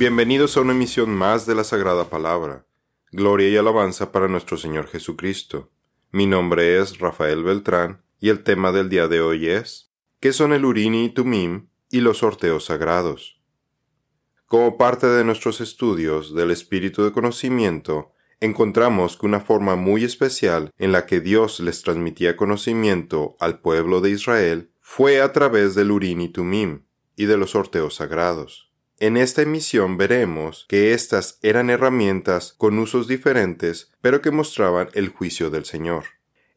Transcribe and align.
Bienvenidos 0.00 0.56
a 0.56 0.62
una 0.62 0.72
emisión 0.72 1.10
más 1.10 1.44
de 1.44 1.54
la 1.54 1.62
Sagrada 1.62 2.08
Palabra. 2.08 2.64
Gloria 3.12 3.50
y 3.50 3.58
alabanza 3.58 4.12
para 4.12 4.28
nuestro 4.28 4.56
Señor 4.56 4.86
Jesucristo. 4.86 5.72
Mi 6.10 6.24
nombre 6.24 6.78
es 6.78 7.00
Rafael 7.00 7.44
Beltrán 7.44 8.02
y 8.18 8.30
el 8.30 8.42
tema 8.42 8.72
del 8.72 8.88
día 8.88 9.08
de 9.08 9.20
hoy 9.20 9.48
es 9.48 9.92
¿Qué 10.18 10.32
son 10.32 10.54
el 10.54 10.64
Urini 10.64 11.04
y 11.04 11.08
Tumim 11.10 11.68
y 11.90 12.00
los 12.00 12.16
sorteos 12.16 12.64
sagrados? 12.64 13.42
Como 14.46 14.78
parte 14.78 15.06
de 15.06 15.22
nuestros 15.22 15.60
estudios 15.60 16.34
del 16.34 16.50
espíritu 16.50 17.04
de 17.04 17.12
conocimiento, 17.12 18.14
encontramos 18.40 19.18
que 19.18 19.26
una 19.26 19.40
forma 19.40 19.76
muy 19.76 20.04
especial 20.04 20.70
en 20.78 20.92
la 20.92 21.04
que 21.04 21.20
Dios 21.20 21.60
les 21.60 21.82
transmitía 21.82 22.38
conocimiento 22.38 23.36
al 23.38 23.60
pueblo 23.60 24.00
de 24.00 24.12
Israel 24.12 24.70
fue 24.80 25.20
a 25.20 25.32
través 25.32 25.74
del 25.74 25.90
Urín 25.90 26.22
y 26.22 26.30
Tumim 26.30 26.84
y 27.16 27.26
de 27.26 27.36
los 27.36 27.50
sorteos 27.50 27.96
sagrados. 27.96 28.69
En 29.02 29.16
esta 29.16 29.40
emisión 29.40 29.96
veremos 29.96 30.66
que 30.68 30.92
estas 30.92 31.38
eran 31.40 31.70
herramientas 31.70 32.54
con 32.58 32.78
usos 32.78 33.08
diferentes, 33.08 33.90
pero 34.02 34.20
que 34.20 34.30
mostraban 34.30 34.90
el 34.92 35.08
juicio 35.08 35.48
del 35.48 35.64
Señor. 35.64 36.04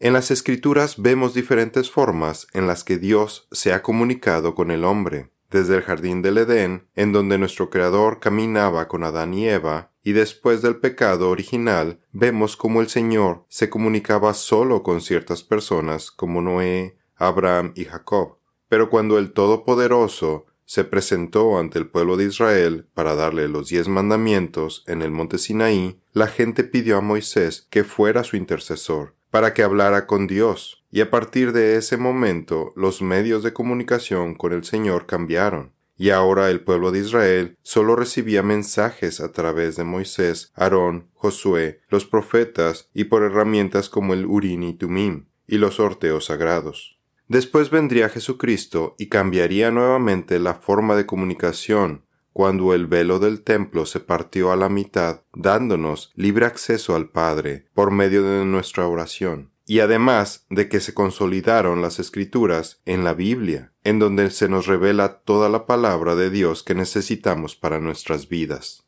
En 0.02 0.12
las 0.12 0.30
Escrituras 0.30 1.02
vemos 1.02 1.34
diferentes 1.34 1.90
formas 1.90 2.48
en 2.52 2.68
las 2.68 2.84
que 2.84 2.98
Dios 2.98 3.48
se 3.54 3.72
ha 3.72 3.82
comunicado 3.82 4.56
con 4.56 4.72
el 4.72 4.84
hombre, 4.84 5.30
desde 5.52 5.78
el 5.78 5.84
jardín 5.84 6.22
del 6.22 6.38
Edén, 6.38 6.90
en 6.96 7.14
donde 7.14 7.38
nuestro 7.38 7.70
Creador 7.70 8.20
caminaba 8.20 8.90
con 8.90 9.06
Adán 9.06 9.34
y 9.34 9.48
Eva, 9.48 9.94
y 10.04 10.12
después 10.12 10.62
del 10.62 10.76
pecado 10.76 11.30
original 11.30 12.02
vemos 12.12 12.58
cómo 12.58 12.82
el 12.82 12.90
Señor 12.90 13.46
se 13.48 13.70
comunicaba 13.70 14.34
solo 14.34 14.84
con 14.84 15.00
ciertas 15.00 15.44
personas 15.44 16.12
como 16.12 16.42
Noé, 16.42 16.98
Abraham 17.16 17.72
y 17.78 17.86
Jacob. 17.86 18.40
Pero 18.68 18.90
cuando 18.90 19.18
el 19.18 19.32
Todopoderoso 19.32 20.48
se 20.66 20.84
presentó 20.84 21.58
ante 21.58 21.80
el 21.80 21.88
pueblo 21.88 22.18
de 22.18 22.26
Israel 22.26 22.88
para 22.94 23.16
darle 23.16 23.48
los 23.48 23.70
diez 23.70 23.88
mandamientos 23.88 24.84
en 24.88 25.02
el 25.02 25.12
monte 25.12 25.38
Sinaí, 25.38 26.00
la 26.14 26.28
gente 26.28 26.64
pidió 26.64 26.98
a 26.98 27.02
Moisés 27.02 27.68
que 27.70 27.84
fuera 27.84 28.24
su 28.24 28.38
intercesor, 28.38 29.16
para 29.32 29.54
que 29.54 29.64
hablara 29.64 30.06
con 30.06 30.28
Dios, 30.28 30.84
y 30.92 31.02
a 31.02 31.10
partir 31.10 31.54
de 31.54 31.76
ese 31.76 31.98
momento 31.98 32.74
los 32.76 33.02
medios 33.02 33.44
de 33.44 33.54
comunicación 33.54 34.36
con 34.36 34.54
el 34.54 34.64
Señor 34.64 35.06
cambiaron, 35.06 35.74
y 35.98 36.10
ahora 36.10 36.50
el 36.50 36.62
pueblo 36.62 36.92
de 36.92 37.00
Israel 37.00 37.58
solo 37.62 37.96
recibía 37.96 38.44
mensajes 38.44 39.20
a 39.20 39.32
través 39.32 39.76
de 39.76 39.84
Moisés, 39.84 40.52
Aarón, 40.56 41.08
Josué, 41.14 41.82
los 41.90 42.06
profetas 42.06 42.90
y 42.94 43.06
por 43.06 43.24
herramientas 43.24 43.90
como 43.90 44.14
el 44.14 44.26
Urín 44.26 44.64
y 44.64 44.74
Tumim 44.74 45.26
y 45.48 45.58
los 45.58 45.76
sorteos 45.76 46.26
sagrados. 46.26 46.93
Después 47.28 47.70
vendría 47.70 48.10
Jesucristo 48.10 48.96
y 48.98 49.08
cambiaría 49.08 49.72
nuevamente 49.72 50.40
la 50.40 50.56
forma 50.56 50.96
de 50.96 51.06
comunicación 51.06 52.06
cuando 52.34 52.74
el 52.74 52.88
velo 52.88 53.20
del 53.20 53.44
templo 53.44 53.86
se 53.86 54.00
partió 54.00 54.52
a 54.52 54.56
la 54.56 54.68
mitad, 54.68 55.22
dándonos 55.34 56.12
libre 56.16 56.48
acceso 56.48 56.96
al 56.96 57.10
Padre 57.10 57.68
por 57.74 57.92
medio 57.92 58.24
de 58.24 58.44
nuestra 58.44 58.88
oración, 58.88 59.52
y 59.66 59.80
además 59.80 60.46
de 60.50 60.68
que 60.68 60.80
se 60.80 60.94
consolidaron 60.96 61.82
las 61.82 62.00
escrituras 62.00 62.82
en 62.86 63.04
la 63.04 63.14
Biblia, 63.14 63.72
en 63.84 64.00
donde 64.00 64.32
se 64.32 64.50
nos 64.50 64.66
revela 64.66 65.20
toda 65.20 65.48
la 65.48 65.66
palabra 65.66 66.16
de 66.16 66.32
Dios 66.32 66.64
que 66.64 66.74
necesitamos 66.74 67.56
para 67.56 67.80
nuestras 67.80 68.28
vidas. 68.28 68.84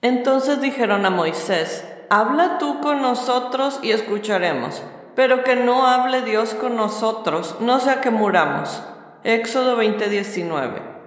Entonces 0.00 0.60
dijeron 0.60 1.04
a 1.04 1.10
Moisés, 1.10 1.84
Habla 2.10 2.56
tú 2.58 2.80
con 2.80 3.02
nosotros 3.02 3.80
y 3.82 3.90
escucharemos, 3.90 4.82
pero 5.18 5.42
que 5.42 5.56
no 5.56 5.88
hable 5.88 6.22
Dios 6.22 6.54
con 6.54 6.76
nosotros, 6.76 7.56
no 7.58 7.80
sea 7.80 8.00
que 8.00 8.12
muramos. 8.12 8.84
Éxodo 9.24 9.76
20:19 9.76 10.98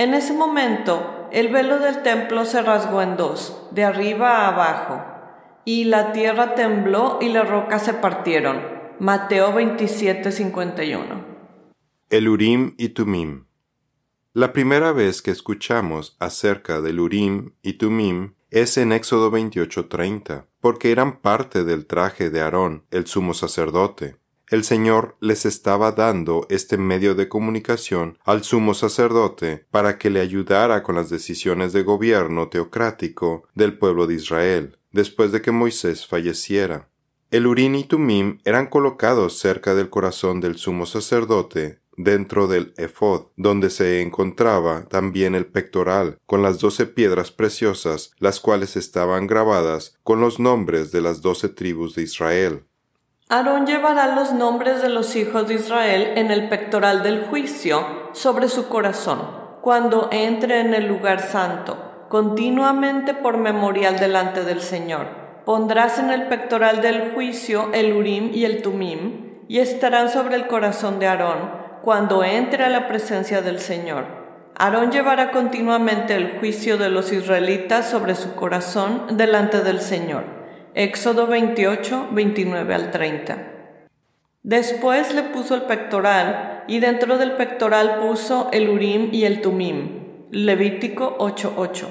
en 0.00 0.14
ese 0.14 0.32
momento, 0.32 1.28
el 1.30 1.48
velo 1.48 1.78
del 1.78 2.02
templo 2.02 2.46
se 2.46 2.62
rasgó 2.62 3.02
en 3.02 3.18
dos, 3.18 3.68
de 3.72 3.84
arriba 3.84 4.38
a 4.38 4.48
abajo, 4.48 5.04
y 5.66 5.84
la 5.84 6.12
tierra 6.12 6.54
tembló 6.54 7.18
y 7.20 7.28
las 7.28 7.46
rocas 7.46 7.84
se 7.84 7.92
partieron. 7.92 8.62
Mateo 8.98 9.52
27:51. 9.52 11.22
El 12.08 12.28
Urim 12.30 12.74
y 12.78 12.88
Tumim. 12.90 13.44
La 14.32 14.54
primera 14.54 14.92
vez 14.92 15.20
que 15.20 15.32
escuchamos 15.32 16.16
acerca 16.18 16.80
del 16.80 16.98
Urim 16.98 17.52
y 17.60 17.74
Tumim 17.74 18.36
es 18.50 18.78
en 18.78 18.92
Éxodo 18.92 19.30
28:30, 19.30 20.46
porque 20.60 20.92
eran 20.92 21.20
parte 21.20 21.64
del 21.64 21.86
traje 21.86 22.30
de 22.30 22.40
Aarón, 22.40 22.84
el 22.90 23.06
sumo 23.06 23.34
sacerdote 23.34 24.20
el 24.50 24.64
Señor 24.64 25.16
les 25.20 25.46
estaba 25.46 25.92
dando 25.92 26.44
este 26.50 26.76
medio 26.76 27.14
de 27.14 27.28
comunicación 27.28 28.18
al 28.24 28.42
sumo 28.42 28.74
sacerdote 28.74 29.64
para 29.70 29.96
que 29.96 30.10
le 30.10 30.20
ayudara 30.20 30.82
con 30.82 30.96
las 30.96 31.08
decisiones 31.08 31.72
de 31.72 31.84
gobierno 31.84 32.48
teocrático 32.48 33.44
del 33.54 33.78
pueblo 33.78 34.08
de 34.08 34.14
Israel, 34.14 34.76
después 34.90 35.30
de 35.30 35.40
que 35.40 35.52
Moisés 35.52 36.04
falleciera. 36.04 36.88
El 37.30 37.46
Urín 37.46 37.76
y 37.76 37.84
Tumim 37.84 38.40
eran 38.44 38.66
colocados 38.66 39.38
cerca 39.38 39.76
del 39.76 39.88
corazón 39.88 40.40
del 40.40 40.56
sumo 40.56 40.84
sacerdote 40.84 41.78
dentro 42.04 42.46
del 42.46 42.74
efod, 42.76 43.26
donde 43.36 43.70
se 43.70 44.02
encontraba 44.02 44.84
también 44.88 45.34
el 45.34 45.46
pectoral, 45.46 46.18
con 46.26 46.42
las 46.42 46.58
doce 46.58 46.86
piedras 46.86 47.30
preciosas, 47.30 48.12
las 48.18 48.40
cuales 48.40 48.76
estaban 48.76 49.26
grabadas 49.26 49.98
con 50.02 50.20
los 50.20 50.38
nombres 50.38 50.92
de 50.92 51.00
las 51.00 51.22
doce 51.22 51.48
tribus 51.48 51.94
de 51.94 52.02
Israel. 52.02 52.64
Aarón 53.28 53.64
llevará 53.64 54.14
los 54.16 54.32
nombres 54.32 54.82
de 54.82 54.88
los 54.88 55.14
hijos 55.14 55.46
de 55.46 55.54
Israel 55.54 56.14
en 56.16 56.32
el 56.32 56.48
pectoral 56.48 57.04
del 57.04 57.26
juicio 57.26 57.86
sobre 58.12 58.48
su 58.48 58.66
corazón, 58.68 59.20
cuando 59.60 60.08
entre 60.10 60.60
en 60.60 60.74
el 60.74 60.88
lugar 60.88 61.20
santo, 61.20 62.06
continuamente 62.08 63.14
por 63.14 63.38
memorial 63.38 64.00
delante 64.00 64.44
del 64.44 64.60
Señor. 64.60 65.06
Pondrás 65.44 66.00
en 66.00 66.10
el 66.10 66.26
pectoral 66.26 66.82
del 66.82 67.12
juicio 67.12 67.70
el 67.72 67.92
Urim 67.92 68.32
y 68.34 68.44
el 68.46 68.62
Tumim, 68.62 69.44
y 69.46 69.58
estarán 69.58 70.08
sobre 70.10 70.34
el 70.34 70.46
corazón 70.46 70.98
de 70.98 71.06
Aarón, 71.06 71.59
cuando 71.82 72.24
entre 72.24 72.64
a 72.64 72.68
la 72.68 72.88
presencia 72.88 73.42
del 73.42 73.60
Señor. 73.60 74.04
Aarón 74.56 74.92
llevará 74.92 75.30
continuamente 75.30 76.14
el 76.14 76.38
juicio 76.38 76.76
de 76.76 76.90
los 76.90 77.12
israelitas 77.12 77.88
sobre 77.88 78.14
su 78.14 78.34
corazón 78.34 79.16
delante 79.16 79.62
del 79.62 79.80
Señor. 79.80 80.24
Éxodo 80.74 81.26
28, 81.26 82.08
29 82.12 82.74
al 82.74 82.90
30. 82.90 83.50
Después 84.42 85.14
le 85.14 85.22
puso 85.24 85.54
el 85.54 85.62
pectoral 85.62 86.64
y 86.68 86.80
dentro 86.80 87.18
del 87.18 87.32
pectoral 87.32 87.98
puso 88.00 88.48
el 88.52 88.68
Urim 88.68 89.08
y 89.12 89.24
el 89.24 89.40
Tumim. 89.40 90.28
Levítico 90.30 91.16
8:8. 91.18 91.88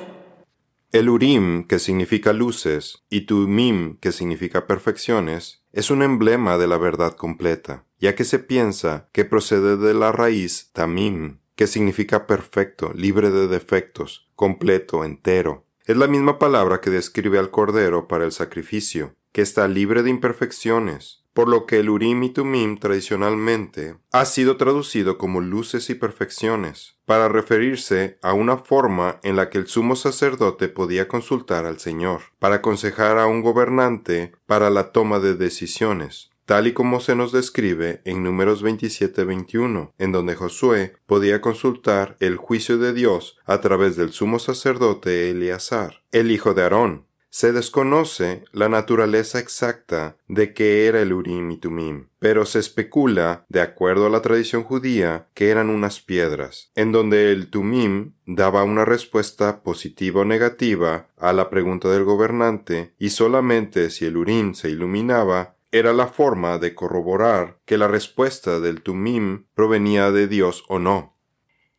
El 0.91 1.09
Urim, 1.09 1.67
que 1.67 1.77
significa 1.77 2.33
luces, 2.33 3.03
y 3.09 3.21
Tumim, 3.21 3.97
que 3.99 4.11
significa 4.11 4.65
perfecciones, 4.65 5.58
es 5.71 5.91
un 5.91 6.01
emblema 6.01 6.57
de 6.57 6.67
la 6.67 6.77
verdad 6.77 7.13
completa, 7.13 7.85
ya 7.99 8.15
que 8.15 8.23
se 8.23 8.39
piensa 8.39 9.09
que 9.11 9.25
procede 9.25 9.77
de 9.77 9.93
la 9.93 10.11
raíz 10.11 10.71
Tamim, 10.73 11.39
que 11.55 11.67
significa 11.67 12.25
perfecto, 12.25 12.91
libre 12.93 13.29
de 13.31 13.47
defectos, 13.47 14.29
completo, 14.35 15.03
entero, 15.03 15.65
es 15.85 15.97
la 15.97 16.07
misma 16.07 16.37
palabra 16.37 16.81
que 16.81 16.89
describe 16.89 17.39
al 17.39 17.49
Cordero 17.49 18.07
para 18.07 18.23
el 18.23 18.31
sacrificio, 18.31 19.15
que 19.31 19.41
está 19.41 19.67
libre 19.67 20.03
de 20.03 20.11
imperfecciones, 20.11 21.23
por 21.39 21.47
lo 21.47 21.65
que 21.65 21.79
el 21.79 21.89
Urim 21.89 22.21
y 22.23 22.31
Tumim 22.31 22.77
tradicionalmente 22.77 23.95
ha 24.11 24.25
sido 24.25 24.57
traducido 24.57 25.17
como 25.17 25.39
luces 25.39 25.89
y 25.89 25.95
perfecciones, 25.95 26.97
para 27.05 27.29
referirse 27.29 28.19
a 28.21 28.33
una 28.33 28.57
forma 28.57 29.21
en 29.23 29.37
la 29.37 29.49
que 29.49 29.57
el 29.57 29.67
sumo 29.67 29.95
sacerdote 29.95 30.67
podía 30.67 31.07
consultar 31.07 31.65
al 31.65 31.79
Señor, 31.79 32.23
para 32.39 32.55
aconsejar 32.55 33.17
a 33.17 33.25
un 33.25 33.41
gobernante 33.41 34.33
para 34.47 34.69
la 34.69 34.91
toma 34.91 35.21
de 35.21 35.35
decisiones, 35.35 36.29
tal 36.43 36.67
y 36.67 36.73
como 36.73 36.99
se 36.99 37.15
nos 37.15 37.31
describe 37.31 38.01
en 38.03 38.21
números 38.21 38.61
27-21, 38.61 39.93
en 39.97 40.11
donde 40.11 40.35
Josué 40.35 40.97
podía 41.05 41.39
consultar 41.39 42.17
el 42.19 42.35
juicio 42.35 42.77
de 42.77 42.91
Dios 42.91 43.37
a 43.45 43.61
través 43.61 43.95
del 43.95 44.11
sumo 44.11 44.39
sacerdote 44.39 45.31
Eleazar, 45.31 46.01
el 46.11 46.31
hijo 46.31 46.53
de 46.53 46.63
Aarón. 46.63 47.08
Se 47.31 47.51
desconoce 47.51 48.43
la 48.53 48.69
naturaleza 48.69 49.37
exacta 49.37 50.17
de 50.27 50.51
qué 50.53 50.87
era 50.87 50.99
el 50.99 51.13
Urim 51.13 51.51
y 51.51 51.57
Tumim, 51.57 52.07
pero 52.17 52.43
se 52.45 52.57
especula, 52.57 53.45
de 53.49 53.61
acuerdo 53.61 54.07
a 54.07 54.09
la 54.09 54.23
tradición 54.23 54.63
judía, 54.63 55.27
que 55.35 55.49
eran 55.49 55.69
unas 55.69 55.99
piedras, 55.99 56.71
en 56.73 56.91
donde 56.91 57.31
el 57.31 57.51
Tumim 57.51 58.13
daba 58.25 58.63
una 58.63 58.83
respuesta 58.83 59.61
positiva 59.61 60.21
o 60.21 60.25
negativa 60.25 61.09
a 61.17 61.31
la 61.31 61.51
pregunta 61.51 61.89
del 61.89 62.03
gobernante, 62.03 62.95
y 62.97 63.11
solamente 63.11 63.91
si 63.91 64.05
el 64.05 64.17
Urim 64.17 64.55
se 64.55 64.71
iluminaba, 64.71 65.55
era 65.71 65.93
la 65.93 66.07
forma 66.07 66.57
de 66.57 66.73
corroborar 66.73 67.59
que 67.65 67.77
la 67.77 67.87
respuesta 67.87 68.59
del 68.59 68.81
Tumim 68.81 69.45
provenía 69.53 70.09
de 70.09 70.27
Dios 70.27 70.63
o 70.67 70.79
no. 70.79 71.15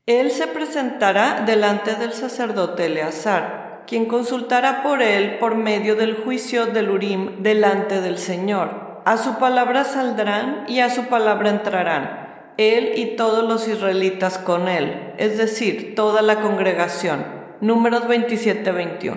Él 0.06 0.30
se 0.30 0.46
presentará 0.46 1.44
delante 1.44 1.96
del 1.96 2.12
sacerdote 2.12 2.86
Eleazar, 2.86 3.69
quien 3.90 4.06
consultará 4.06 4.84
por 4.84 5.02
él 5.02 5.38
por 5.40 5.56
medio 5.56 5.96
del 5.96 6.14
juicio 6.14 6.66
del 6.66 6.90
Urim 6.90 7.42
delante 7.42 8.00
del 8.00 8.18
Señor. 8.18 9.02
A 9.04 9.16
su 9.16 9.40
palabra 9.40 9.82
saldrán 9.82 10.64
y 10.68 10.78
a 10.78 10.94
su 10.94 11.06
palabra 11.08 11.50
entrarán, 11.50 12.52
él 12.56 12.92
y 12.94 13.16
todos 13.16 13.48
los 13.48 13.66
israelitas 13.66 14.38
con 14.38 14.68
él, 14.68 15.12
es 15.18 15.38
decir, 15.38 15.96
toda 15.96 16.22
la 16.22 16.40
congregación. 16.40 17.26
Números 17.60 18.04
27-21. 18.04 19.16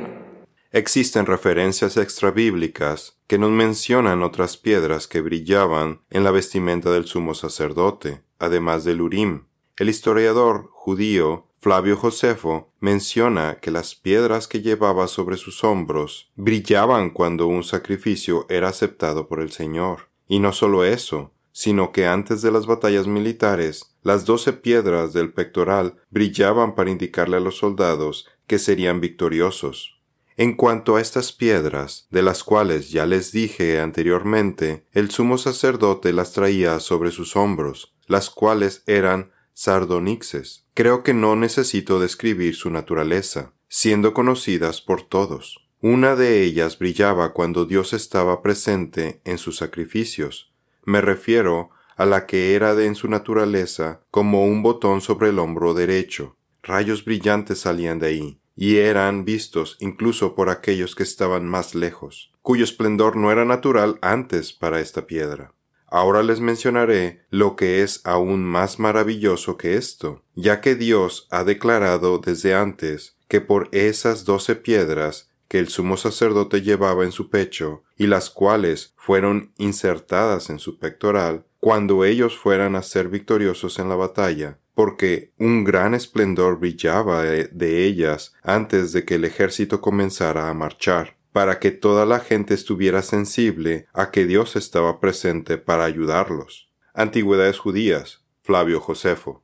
Existen 0.72 1.28
referencias 1.28 1.96
extrabíblicas 1.98 3.20
que 3.28 3.38
nos 3.38 3.52
mencionan 3.52 4.24
otras 4.24 4.58
piedras 4.58 5.08
que 5.08 5.22
brillaban 5.22 6.02
en 6.10 6.24
la 6.24 6.32
vestimenta 6.32 6.90
del 6.90 7.06
sumo 7.06 7.36
sacerdote, 7.36 8.24
además 8.40 8.86
del 8.86 9.02
Urim. 9.02 9.44
El 9.78 9.90
historiador 9.90 10.70
judío 10.72 11.46
Flavio 11.64 11.96
Josefo 11.96 12.74
menciona 12.82 13.58
que 13.62 13.72
las 13.72 13.96
piedras 13.96 14.50
que 14.50 14.62
llevaba 14.62 15.08
sobre 15.08 15.38
sus 15.38 15.64
hombros 15.64 16.30
brillaban 16.36 17.10
cuando 17.10 17.48
un 17.48 17.64
sacrificio 17.64 18.46
era 18.50 18.68
aceptado 18.68 19.30
por 19.30 19.40
el 19.40 19.50
Señor. 19.50 20.10
Y 20.28 20.40
no 20.40 20.52
solo 20.52 20.84
eso, 20.84 21.32
sino 21.54 21.94
que 21.94 22.06
antes 22.06 22.42
de 22.42 22.52
las 22.52 22.66
batallas 22.66 23.08
militares, 23.08 23.96
las 24.02 24.26
doce 24.26 24.52
piedras 24.52 25.14
del 25.14 25.32
pectoral 25.32 25.96
brillaban 26.10 26.76
para 26.76 26.92
indicarle 26.92 27.38
a 27.38 27.40
los 27.40 27.60
soldados 27.60 28.28
que 28.46 28.60
serían 28.60 29.00
victoriosos. 29.00 30.02
En 30.36 30.58
cuanto 30.58 30.98
a 30.98 31.02
estas 31.02 31.32
piedras, 31.32 32.08
de 32.12 32.24
las 32.24 32.44
cuales 32.44 32.92
ya 32.92 33.06
les 33.06 33.32
dije 33.32 33.80
anteriormente, 33.80 34.84
el 34.92 35.12
sumo 35.12 35.38
sacerdote 35.38 36.12
las 36.12 36.34
traía 36.34 36.82
sobre 36.82 37.12
sus 37.12 37.38
hombros, 37.38 37.96
las 38.08 38.30
cuales 38.30 38.84
eran 38.86 39.32
sardonixes. 39.54 40.66
Creo 40.74 41.04
que 41.04 41.14
no 41.14 41.36
necesito 41.36 42.00
describir 42.00 42.56
su 42.56 42.70
naturaleza, 42.70 43.54
siendo 43.68 44.14
conocidas 44.14 44.82
por 44.82 45.04
todos. 45.04 45.68
Una 45.82 46.16
de 46.16 46.44
ellas 46.44 46.80
brillaba 46.80 47.34
cuando 47.34 47.66
Dios 47.66 47.94
estaba 47.94 48.42
presente 48.42 49.22
en 49.26 49.38
sus 49.38 49.58
sacrificios. 49.58 50.54
Me 50.86 51.02
refiero 51.02 51.72
a 51.98 52.06
la 52.06 52.26
que 52.26 52.56
era 52.56 52.76
de 52.76 52.86
en 52.86 52.96
su 52.96 53.08
naturaleza 53.08 54.02
como 54.10 54.46
un 54.46 54.64
botón 54.64 55.02
sobre 55.02 55.30
el 55.30 55.40
hombro 55.40 55.74
derecho. 55.74 56.38
Rayos 56.62 57.04
brillantes 57.04 57.60
salían 57.60 58.00
de 58.00 58.08
ahí, 58.08 58.40
y 58.56 58.78
eran 58.78 59.26
vistos 59.26 59.78
incluso 59.80 60.36
por 60.36 60.50
aquellos 60.50 60.96
que 60.96 61.04
estaban 61.04 61.46
más 61.48 61.76
lejos, 61.76 62.32
cuyo 62.42 62.64
esplendor 62.64 63.16
no 63.16 63.32
era 63.32 63.46
natural 63.46 64.00
antes 64.02 64.54
para 64.54 64.80
esta 64.80 65.06
piedra. 65.06 65.54
Ahora 65.94 66.24
les 66.24 66.40
mencionaré 66.40 67.22
lo 67.30 67.56
que 67.56 67.84
es 67.84 68.02
aún 68.04 68.44
más 68.44 68.80
maravilloso 68.80 69.58
que 69.58 69.76
esto, 69.76 70.24
ya 70.34 70.60
que 70.60 70.74
Dios 70.74 71.28
ha 71.30 71.44
declarado 71.44 72.18
desde 72.18 72.56
antes 72.56 73.16
que 73.28 73.42
por 73.42 73.70
esas 73.72 74.26
doce 74.26 74.56
piedras 74.56 75.30
que 75.48 75.60
el 75.60 75.68
sumo 75.68 75.96
sacerdote 75.96 76.64
llevaba 76.64 77.04
en 77.04 77.12
su 77.12 77.30
pecho 77.30 77.84
y 77.96 78.08
las 78.08 78.32
cuales 78.32 78.96
fueron 78.98 79.54
insertadas 79.60 80.50
en 80.50 80.58
su 80.58 80.80
pectoral, 80.80 81.46
cuando 81.60 82.06
ellos 82.06 82.36
fueran 82.40 82.76
a 82.76 82.82
ser 82.82 83.10
victoriosos 83.10 83.78
en 83.78 83.88
la 83.88 83.96
batalla, 83.96 84.58
porque 84.74 85.32
un 85.38 85.64
gran 85.64 85.94
esplendor 85.94 86.58
brillaba 86.58 87.22
de 87.22 87.86
ellas 87.86 88.34
antes 88.42 88.94
de 88.94 89.06
que 89.06 89.14
el 89.14 89.26
ejército 89.26 89.80
comenzara 89.80 90.50
a 90.50 90.56
marchar, 90.56 91.18
para 91.34 91.60
que 91.60 91.72
toda 91.72 92.06
la 92.06 92.20
gente 92.20 92.54
estuviera 92.54 93.02
sensible 93.02 93.88
a 93.92 94.12
que 94.12 94.26
Dios 94.26 94.56
estaba 94.56 95.00
presente 95.02 95.58
para 95.58 95.84
ayudarlos. 95.84 96.70
Antigüedades 96.94 97.60
judías, 97.60 98.24
Flavio 98.44 98.80
Josefo. 98.80 99.44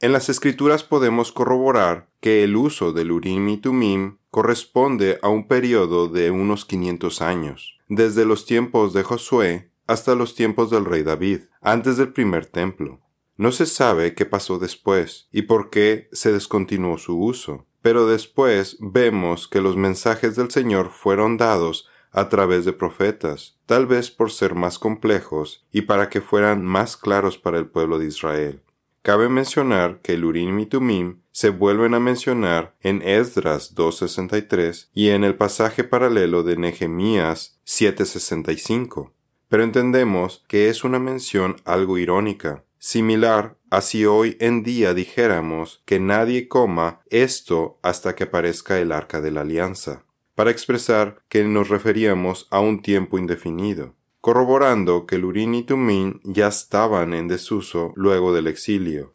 En 0.00 0.12
las 0.12 0.28
escrituras 0.28 0.84
podemos 0.84 1.32
corroborar 1.32 2.08
que 2.20 2.44
el 2.44 2.54
uso 2.54 2.92
del 2.92 3.12
Urim 3.12 3.48
y 3.48 3.56
Tumim 3.56 4.18
corresponde 4.30 5.18
a 5.22 5.28
un 5.28 5.48
periodo 5.48 6.08
de 6.08 6.30
unos 6.30 6.64
500 6.64 7.22
años, 7.22 7.78
desde 7.88 8.24
los 8.24 8.44
tiempos 8.44 8.92
de 8.92 9.02
Josué 9.02 9.70
hasta 9.86 10.14
los 10.14 10.34
tiempos 10.34 10.70
del 10.70 10.84
rey 10.84 11.02
David, 11.02 11.42
antes 11.60 11.96
del 11.96 12.12
primer 12.12 12.46
templo. 12.46 13.00
No 13.36 13.52
se 13.52 13.66
sabe 13.66 14.14
qué 14.14 14.26
pasó 14.26 14.58
después 14.58 15.28
y 15.32 15.42
por 15.42 15.70
qué 15.70 16.08
se 16.12 16.32
descontinuó 16.32 16.98
su 16.98 17.18
uso, 17.18 17.66
pero 17.82 18.06
después 18.06 18.76
vemos 18.80 19.48
que 19.48 19.60
los 19.60 19.76
mensajes 19.76 20.36
del 20.36 20.50
Señor 20.50 20.90
fueron 20.90 21.36
dados 21.36 21.88
a 22.12 22.28
través 22.28 22.64
de 22.64 22.72
profetas, 22.72 23.58
tal 23.66 23.86
vez 23.86 24.10
por 24.10 24.30
ser 24.30 24.54
más 24.54 24.78
complejos 24.78 25.66
y 25.72 25.82
para 25.82 26.08
que 26.08 26.20
fueran 26.20 26.64
más 26.64 26.96
claros 26.96 27.38
para 27.38 27.58
el 27.58 27.66
pueblo 27.66 27.98
de 27.98 28.06
Israel. 28.06 28.62
Cabe 29.02 29.28
mencionar 29.28 30.00
que 30.00 30.12
el 30.12 30.24
Urim 30.24 30.60
y 30.60 30.66
Tumim 30.66 31.22
se 31.32 31.50
vuelven 31.50 31.94
a 31.94 31.98
mencionar 31.98 32.76
en 32.82 33.02
Esdras 33.02 33.74
2.63 33.74 34.90
y 34.94 35.08
en 35.08 35.24
el 35.24 35.34
pasaje 35.34 35.82
paralelo 35.82 36.44
de 36.44 36.56
Nehemías 36.56 37.58
7.65. 37.66 39.10
Pero 39.48 39.64
entendemos 39.64 40.44
que 40.46 40.68
es 40.68 40.84
una 40.84 41.00
mención 41.00 41.56
algo 41.64 41.98
irónica, 41.98 42.64
Similar 42.84 43.54
a 43.70 43.80
si 43.80 44.06
hoy 44.06 44.36
en 44.40 44.64
día 44.64 44.92
dijéramos 44.92 45.84
que 45.86 46.00
nadie 46.00 46.48
coma 46.48 46.98
esto 47.10 47.78
hasta 47.80 48.16
que 48.16 48.24
aparezca 48.24 48.80
el 48.80 48.90
arca 48.90 49.20
de 49.20 49.30
la 49.30 49.42
alianza, 49.42 50.02
para 50.34 50.50
expresar 50.50 51.22
que 51.28 51.44
nos 51.44 51.68
referíamos 51.68 52.48
a 52.50 52.58
un 52.58 52.82
tiempo 52.82 53.18
indefinido, 53.18 53.94
corroborando 54.20 55.06
que 55.06 55.14
el 55.14 55.26
Urín 55.26 55.54
y 55.54 55.62
Tumín 55.62 56.20
ya 56.24 56.48
estaban 56.48 57.14
en 57.14 57.28
desuso 57.28 57.92
luego 57.94 58.34
del 58.34 58.48
exilio. 58.48 59.14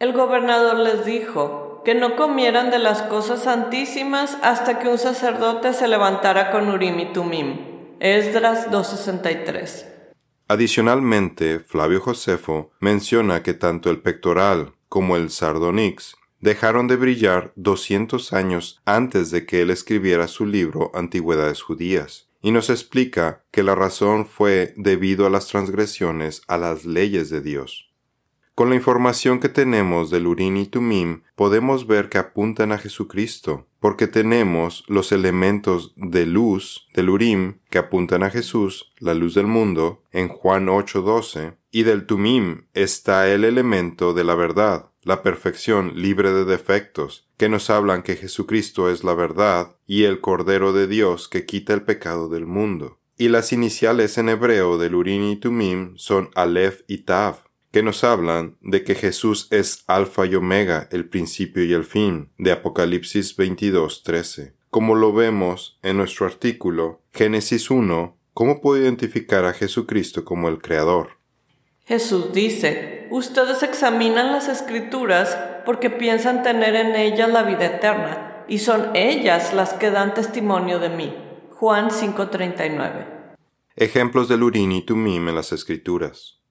El 0.00 0.12
gobernador 0.12 0.80
les 0.80 1.04
dijo 1.04 1.82
que 1.84 1.94
no 1.94 2.16
comieran 2.16 2.72
de 2.72 2.80
las 2.80 3.02
cosas 3.02 3.44
santísimas 3.44 4.36
hasta 4.42 4.80
que 4.80 4.88
un 4.88 4.98
sacerdote 4.98 5.72
se 5.72 5.86
levantara 5.86 6.50
con 6.50 6.68
Urim 6.68 6.98
y 6.98 7.12
Tumim. 7.12 7.60
Esdras 8.00 8.72
263. 8.72 9.93
Adicionalmente, 10.46 11.60
Flavio 11.60 12.00
Josefo 12.00 12.70
menciona 12.78 13.42
que 13.42 13.54
tanto 13.54 13.90
el 13.90 14.00
pectoral 14.00 14.74
como 14.90 15.16
el 15.16 15.30
sardonyx 15.30 16.16
dejaron 16.40 16.86
de 16.86 16.96
brillar 16.96 17.52
200 17.56 18.34
años 18.34 18.82
antes 18.84 19.30
de 19.30 19.46
que 19.46 19.62
él 19.62 19.70
escribiera 19.70 20.28
su 20.28 20.44
libro 20.44 20.90
Antigüedades 20.94 21.62
Judías, 21.62 22.28
y 22.42 22.50
nos 22.50 22.68
explica 22.68 23.42
que 23.50 23.62
la 23.62 23.74
razón 23.74 24.26
fue 24.26 24.74
debido 24.76 25.26
a 25.26 25.30
las 25.30 25.46
transgresiones 25.46 26.42
a 26.46 26.58
las 26.58 26.84
leyes 26.84 27.30
de 27.30 27.40
Dios. 27.40 27.83
Con 28.54 28.68
la 28.70 28.76
información 28.76 29.40
que 29.40 29.48
tenemos 29.48 30.10
del 30.10 30.28
Urim 30.28 30.56
y 30.58 30.66
Tumim, 30.66 31.22
podemos 31.34 31.88
ver 31.88 32.08
que 32.08 32.18
apuntan 32.18 32.70
a 32.70 32.78
Jesucristo, 32.78 33.66
porque 33.80 34.06
tenemos 34.06 34.84
los 34.86 35.10
elementos 35.10 35.92
de 35.96 36.24
luz 36.24 36.86
del 36.94 37.10
Urim 37.10 37.58
que 37.68 37.78
apuntan 37.78 38.22
a 38.22 38.30
Jesús, 38.30 38.92
la 39.00 39.12
luz 39.12 39.34
del 39.34 39.48
mundo, 39.48 40.04
en 40.12 40.28
Juan 40.28 40.68
8:12, 40.68 41.56
y 41.72 41.82
del 41.82 42.06
Tumim 42.06 42.66
está 42.74 43.28
el 43.28 43.42
elemento 43.42 44.14
de 44.14 44.22
la 44.22 44.36
verdad, 44.36 44.88
la 45.02 45.24
perfección 45.24 45.90
libre 45.96 46.32
de 46.32 46.44
defectos, 46.44 47.28
que 47.36 47.48
nos 47.48 47.70
hablan 47.70 48.04
que 48.04 48.14
Jesucristo 48.14 48.88
es 48.88 49.02
la 49.02 49.14
verdad 49.14 49.74
y 49.84 50.04
el 50.04 50.20
Cordero 50.20 50.72
de 50.72 50.86
Dios 50.86 51.26
que 51.26 51.44
quita 51.44 51.74
el 51.74 51.82
pecado 51.82 52.28
del 52.28 52.46
mundo. 52.46 53.00
Y 53.16 53.28
las 53.28 53.52
iniciales 53.52 54.16
en 54.16 54.28
hebreo 54.28 54.78
del 54.78 54.94
Urim 54.94 55.24
y 55.24 55.36
Tumim 55.36 55.96
son 55.96 56.30
Aleph 56.36 56.82
y 56.86 56.98
Tav, 56.98 57.43
que 57.74 57.82
nos 57.82 58.04
hablan 58.04 58.56
de 58.60 58.84
que 58.84 58.94
Jesús 58.94 59.48
es 59.50 59.82
Alfa 59.88 60.26
y 60.26 60.36
Omega, 60.36 60.88
el 60.92 61.08
principio 61.08 61.64
y 61.64 61.72
el 61.72 61.82
fin, 61.82 62.30
de 62.38 62.52
Apocalipsis 62.52 63.36
22:13. 63.36 64.54
Como 64.70 64.94
lo 64.94 65.12
vemos 65.12 65.80
en 65.82 65.96
nuestro 65.96 66.24
artículo 66.24 67.02
Génesis 67.12 67.72
1, 67.72 68.16
¿cómo 68.32 68.60
puedo 68.60 68.80
identificar 68.80 69.44
a 69.44 69.52
Jesucristo 69.52 70.24
como 70.24 70.48
el 70.48 70.62
Creador? 70.62 71.18
Jesús 71.84 72.32
dice, 72.32 73.08
ustedes 73.10 73.64
examinan 73.64 74.30
las 74.30 74.46
escrituras 74.46 75.36
porque 75.66 75.90
piensan 75.90 76.44
tener 76.44 76.76
en 76.76 76.94
ellas 76.94 77.28
la 77.28 77.42
vida 77.42 77.66
eterna, 77.66 78.44
y 78.46 78.58
son 78.58 78.94
ellas 78.94 79.52
las 79.52 79.72
que 79.72 79.90
dan 79.90 80.14
testimonio 80.14 80.78
de 80.78 80.90
mí. 80.90 81.12
Juan 81.50 81.90
5:39. 81.90 83.34
Ejemplos 83.74 84.28
del 84.28 84.44
Urín 84.44 84.70
y 84.70 84.82
Tumim 84.82 85.26
en 85.28 85.34
las 85.34 85.50
escrituras. 85.50 86.43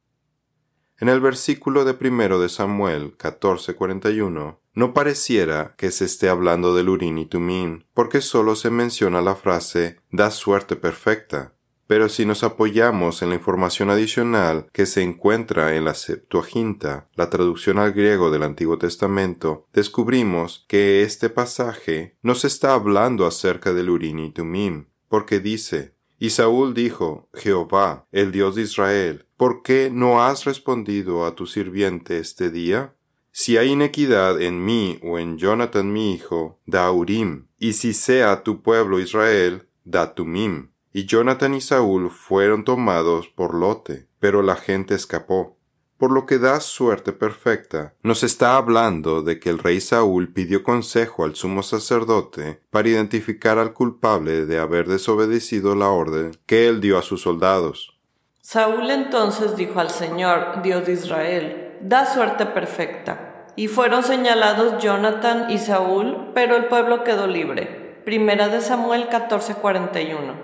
En 1.04 1.10
el 1.10 1.20
versículo 1.20 1.84
de 1.84 1.96
primero 1.96 2.40
de 2.40 2.48
Samuel 2.48 3.18
14:41 3.18 4.62
no 4.74 4.94
pareciera 4.94 5.76
que 5.78 5.92
se 5.92 6.06
esté 6.06 6.30
hablando 6.30 6.74
del 6.74 6.88
Urín 6.88 7.18
y 7.18 7.26
Tumín, 7.26 7.84
porque 7.94 8.22
solo 8.22 8.56
se 8.56 8.70
menciona 8.70 9.22
la 9.22 9.36
frase 9.36 10.00
da 10.12 10.32
suerte 10.32 10.78
perfecta. 10.78 11.56
Pero 11.88 12.08
si 12.08 12.26
nos 12.26 12.46
apoyamos 12.46 13.22
en 13.22 13.28
la 13.28 13.36
información 13.36 13.90
adicional 13.90 14.70
que 14.72 14.86
se 14.86 15.02
encuentra 15.02 15.76
en 15.76 15.84
la 15.84 15.94
Septuaginta, 15.94 17.10
la 17.16 17.30
traducción 17.30 17.80
al 17.80 17.92
griego 17.92 18.32
del 18.32 18.44
Antiguo 18.44 18.78
Testamento, 18.78 19.68
descubrimos 19.74 20.64
que 20.70 21.04
este 21.04 21.30
pasaje 21.30 22.16
nos 22.22 22.46
está 22.46 22.76
hablando 22.76 23.26
acerca 23.26 23.74
del 23.74 23.90
Urín 23.90 24.20
y 24.20 24.32
Tumín, 24.32 24.88
porque 25.10 25.42
dice 25.42 25.93
y 26.20 26.30
Saúl 26.30 26.74
dijo, 26.74 27.30
Jehová, 27.34 28.08
el 28.12 28.32
Dios 28.32 28.56
de 28.56 28.62
Israel, 28.62 29.26
¿por 29.38 29.62
qué 29.62 29.90
no 29.92 30.24
has 30.24 30.46
respondido 30.46 31.26
a 31.26 31.36
tu 31.36 31.46
sirviente 31.46 32.18
este 32.18 32.50
día? 32.50 32.96
Si 33.32 33.58
hay 33.58 33.72
inequidad 33.72 34.42
en 34.42 34.64
mí 34.64 35.00
o 35.02 35.18
en 35.18 35.38
Jonathan 35.38 35.92
mi 35.92 36.14
hijo, 36.14 36.60
da 36.66 36.92
Urim, 36.92 37.48
y 37.58 37.74
si 37.74 37.94
sea 37.94 38.44
tu 38.44 38.62
pueblo 38.62 39.00
Israel, 39.00 39.68
da 39.84 40.14
Tumim. 40.14 40.70
Y 40.94 41.06
Jonathan 41.06 41.56
y 41.56 41.62
Saúl 41.62 42.12
fueron 42.12 42.64
tomados 42.64 43.28
por 43.28 43.56
lote, 43.56 44.08
pero 44.20 44.44
la 44.44 44.56
gente 44.56 44.94
escapó. 44.94 45.58
Por 46.04 46.12
lo 46.12 46.26
que 46.26 46.38
da 46.38 46.60
suerte 46.60 47.14
perfecta, 47.14 47.94
nos 48.04 48.24
está 48.24 48.58
hablando 48.58 49.22
de 49.22 49.40
que 49.40 49.50
el 49.50 49.58
rey 49.58 49.80
Saúl 49.80 50.34
pidió 50.34 50.62
consejo 50.62 51.24
al 51.24 51.38
sumo 51.38 51.64
sacerdote 51.64 52.60
para 52.72 52.90
identificar 52.90 53.58
al 53.58 53.72
culpable 53.72 54.46
de 54.46 54.60
haber 54.60 54.90
desobedecido 54.90 55.76
la 55.76 55.88
orden 55.88 56.32
que 56.46 56.68
él 56.68 56.82
dio 56.82 56.98
a 56.98 57.04
sus 57.04 57.22
soldados. 57.22 57.98
Saúl 58.42 58.92
entonces 58.92 59.56
dijo 59.56 59.80
al 59.80 59.92
Señor, 59.92 60.62
Dios 60.62 60.86
de 60.86 60.92
Israel, 60.92 61.78
da 61.80 62.06
suerte 62.06 62.48
perfecta. 62.48 63.46
Y 63.56 63.70
fueron 63.70 64.04
señalados 64.04 64.84
Jonathan 64.84 65.52
y 65.52 65.58
Saúl, 65.58 66.32
pero 66.34 66.58
el 66.58 66.66
pueblo 66.66 67.06
quedó 67.06 67.28
libre. 67.28 68.02
Primera 68.04 68.50
de 68.50 68.60
Samuel 68.60 69.08
14:41. 69.08 70.43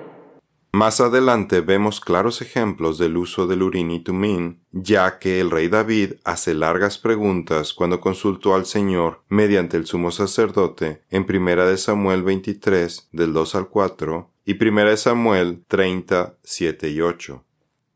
Más 0.71 1.01
adelante 1.01 1.61
vemos 1.61 1.99
claros 1.99 2.43
ejemplos 2.43 2.99
del 2.99 3.17
uso 3.17 3.47
del 3.47 3.63
Urín 3.63 3.89
y 3.89 4.01
Tumín, 4.01 4.61
ya 4.71 5.17
que 5.17 5.39
el 5.39 5.49
rey 5.49 5.67
David 5.67 6.13
hace 6.23 6.53
largas 6.53 6.99
preguntas 6.99 7.73
cuando 7.73 7.99
consultó 7.99 8.53
al 8.53 8.67
Señor 8.67 9.23
mediante 9.29 9.77
el 9.77 9.87
sumo 9.87 10.11
sacerdote 10.11 11.01
en 11.09 11.25
Primera 11.25 11.65
de 11.65 11.75
Samuel 11.77 12.21
23 12.21 13.09
del 13.11 13.33
2 13.33 13.55
al 13.55 13.67
4 13.67 14.29
y 14.45 14.53
Primera 14.55 14.91
de 14.91 14.97
Samuel 14.97 15.63
30, 15.67 16.35
7 16.43 16.89
y 16.89 17.01
8. 17.01 17.43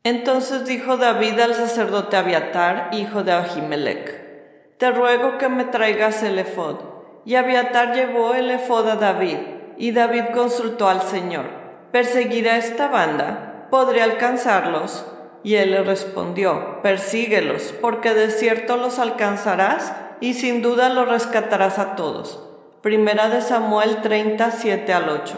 Entonces 0.04 0.66
dijo 0.66 0.98
David 0.98 1.40
al 1.40 1.54
sacerdote 1.54 2.18
Abiatar, 2.18 2.90
hijo 2.94 3.24
de 3.24 3.34
Ahimelech, 3.34 4.80
Te 4.80 4.92
ruego 4.92 5.38
que 5.38 5.48
me 5.48 5.66
traigas 5.66 6.24
el 6.24 6.40
efod. 6.40 6.78
Y 7.24 7.36
Abiatar 7.36 7.94
llevó 7.96 8.34
el 8.34 8.50
efod 8.50 8.90
a 8.90 8.96
David, 8.96 9.38
y 9.78 9.92
David 9.92 10.34
consultó 10.34 10.90
al 10.90 11.04
Señor 11.04 11.63
perseguiré 11.94 12.50
a 12.50 12.58
esta 12.58 12.88
banda, 12.88 13.68
podré 13.70 14.02
alcanzarlos. 14.02 15.06
Y 15.44 15.56
él 15.56 15.72
le 15.72 15.84
respondió, 15.84 16.82
persíguelos, 16.82 17.74
porque 17.82 18.14
de 18.14 18.32
cierto 18.32 18.78
los 18.78 18.98
alcanzarás 18.98 19.94
y 20.20 20.34
sin 20.34 20.62
duda 20.62 20.90
los 20.90 21.08
rescatarás 21.08 21.80
a 21.80 21.96
todos. 21.96 22.50
Primera 22.82 23.30
de 23.30 23.42
Samuel 23.42 24.02
37 24.02 24.92
al 24.92 25.10
8. 25.10 25.38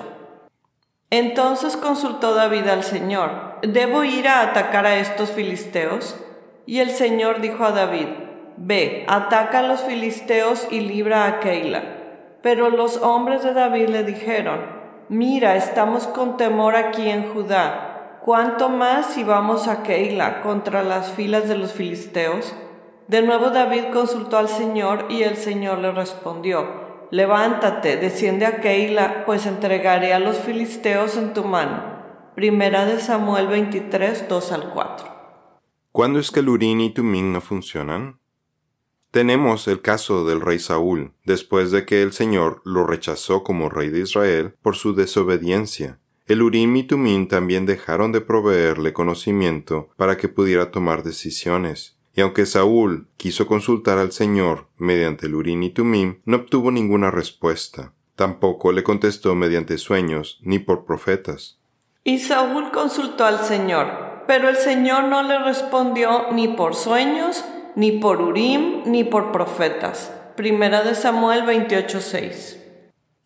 Entonces 1.09 1.75
consultó 1.75 2.35
David 2.35 2.67
al 2.67 2.83
Señor, 2.83 3.59
¿debo 3.61 4.03
ir 4.03 4.27
a 4.27 4.41
atacar 4.41 4.85
a 4.85 4.95
estos 4.97 5.31
filisteos? 5.31 6.15
Y 6.65 6.79
el 6.79 6.91
Señor 6.91 7.41
dijo 7.41 7.65
a 7.65 7.71
David, 7.71 8.07
Ve, 8.57 9.05
ataca 9.09 9.59
a 9.59 9.63
los 9.63 9.81
filisteos 9.81 10.67
y 10.71 10.79
libra 10.79 11.25
a 11.25 11.39
Keila. 11.41 11.83
Pero 12.41 12.69
los 12.69 12.97
hombres 12.97 13.43
de 13.43 13.53
David 13.53 13.89
le 13.89 14.03
dijeron, 14.03 14.74
Mira, 15.09 15.55
estamos 15.55 16.07
con 16.07 16.35
temor 16.35 16.75
aquí 16.75 17.07
en 17.07 17.31
Judá. 17.31 18.19
¿Cuánto 18.23 18.69
más 18.69 19.05
si 19.13 19.23
vamos 19.23 19.67
a 19.67 19.83
Keila 19.83 20.41
contra 20.41 20.81
las 20.81 21.11
filas 21.11 21.47
de 21.47 21.55
los 21.55 21.73
filisteos? 21.73 22.55
De 23.07 23.21
nuevo 23.21 23.51
David 23.51 23.93
consultó 23.93 24.39
al 24.39 24.49
Señor 24.49 25.05
y 25.09 25.21
el 25.21 25.37
Señor 25.37 25.77
le 25.77 25.91
respondió, 25.91 27.07
Levántate, 27.11 27.97
desciende 27.97 28.47
a 28.47 28.61
Keila, 28.61 29.25
pues 29.27 29.45
entregaré 29.45 30.11
a 30.11 30.19
los 30.19 30.37
filisteos 30.37 31.17
en 31.17 31.33
tu 31.33 31.43
mano. 31.43 31.83
Primera 32.33 32.85
de 32.85 32.99
Samuel 32.99 33.45
23, 33.45 34.27
2 34.27 34.51
al 34.51 34.71
4. 34.71 35.07
¿Cuándo 35.91 36.17
es 36.17 36.31
que 36.31 36.39
el 36.39 36.49
y 36.63 36.89
Tumín 36.89 37.31
no 37.31 37.41
funcionan? 37.41 38.19
Tenemos 39.15 39.69
el 39.69 39.79
caso 39.79 40.25
del 40.25 40.41
rey 40.41 40.59
Saúl, 40.59 41.13
después 41.23 41.71
de 41.71 41.85
que 41.85 42.01
el 42.01 42.11
Señor 42.11 42.61
lo 42.65 42.85
rechazó 42.85 43.45
como 43.45 43.69
rey 43.69 43.87
de 43.87 44.01
Israel 44.01 44.55
por 44.61 44.75
su 44.75 44.93
desobediencia. 44.93 45.99
El 46.27 46.41
Urim 46.41 46.75
y 46.75 46.83
Tumín 46.83 47.29
también 47.29 47.65
dejaron 47.65 48.11
de 48.11 48.19
proveerle 48.19 48.91
conocimiento 48.91 49.87
para 49.95 50.17
que 50.17 50.27
pudiera 50.27 50.69
tomar 50.69 51.03
decisiones. 51.03 51.95
Y 52.13 52.19
aunque 52.19 52.45
Saúl 52.45 53.07
quiso 53.15 53.47
consultar 53.47 53.99
al 53.99 54.11
Señor 54.11 54.67
mediante 54.75 55.27
el 55.27 55.35
Urim 55.35 55.63
y 55.63 55.69
Tumín, 55.69 56.19
no 56.25 56.35
obtuvo 56.35 56.69
ninguna 56.69 57.09
respuesta. 57.09 57.93
Tampoco 58.17 58.73
le 58.73 58.83
contestó 58.83 59.33
mediante 59.33 59.77
sueños 59.77 60.41
ni 60.41 60.59
por 60.59 60.83
profetas. 60.83 61.57
Y 62.03 62.19
Saúl 62.19 62.69
consultó 62.71 63.23
al 63.23 63.39
Señor, 63.39 64.25
pero 64.27 64.49
el 64.49 64.57
Señor 64.57 65.05
no 65.05 65.23
le 65.23 65.39
respondió 65.39 66.33
ni 66.33 66.49
por 66.49 66.75
sueños 66.75 67.45
ni 67.75 67.91
por 67.91 68.21
Urim, 68.21 68.83
ni 68.85 69.03
por 69.03 69.31
profetas. 69.31 70.11
Primera 70.35 70.83
de 70.83 70.95
Samuel 70.95 71.45
28:6. 71.45 72.57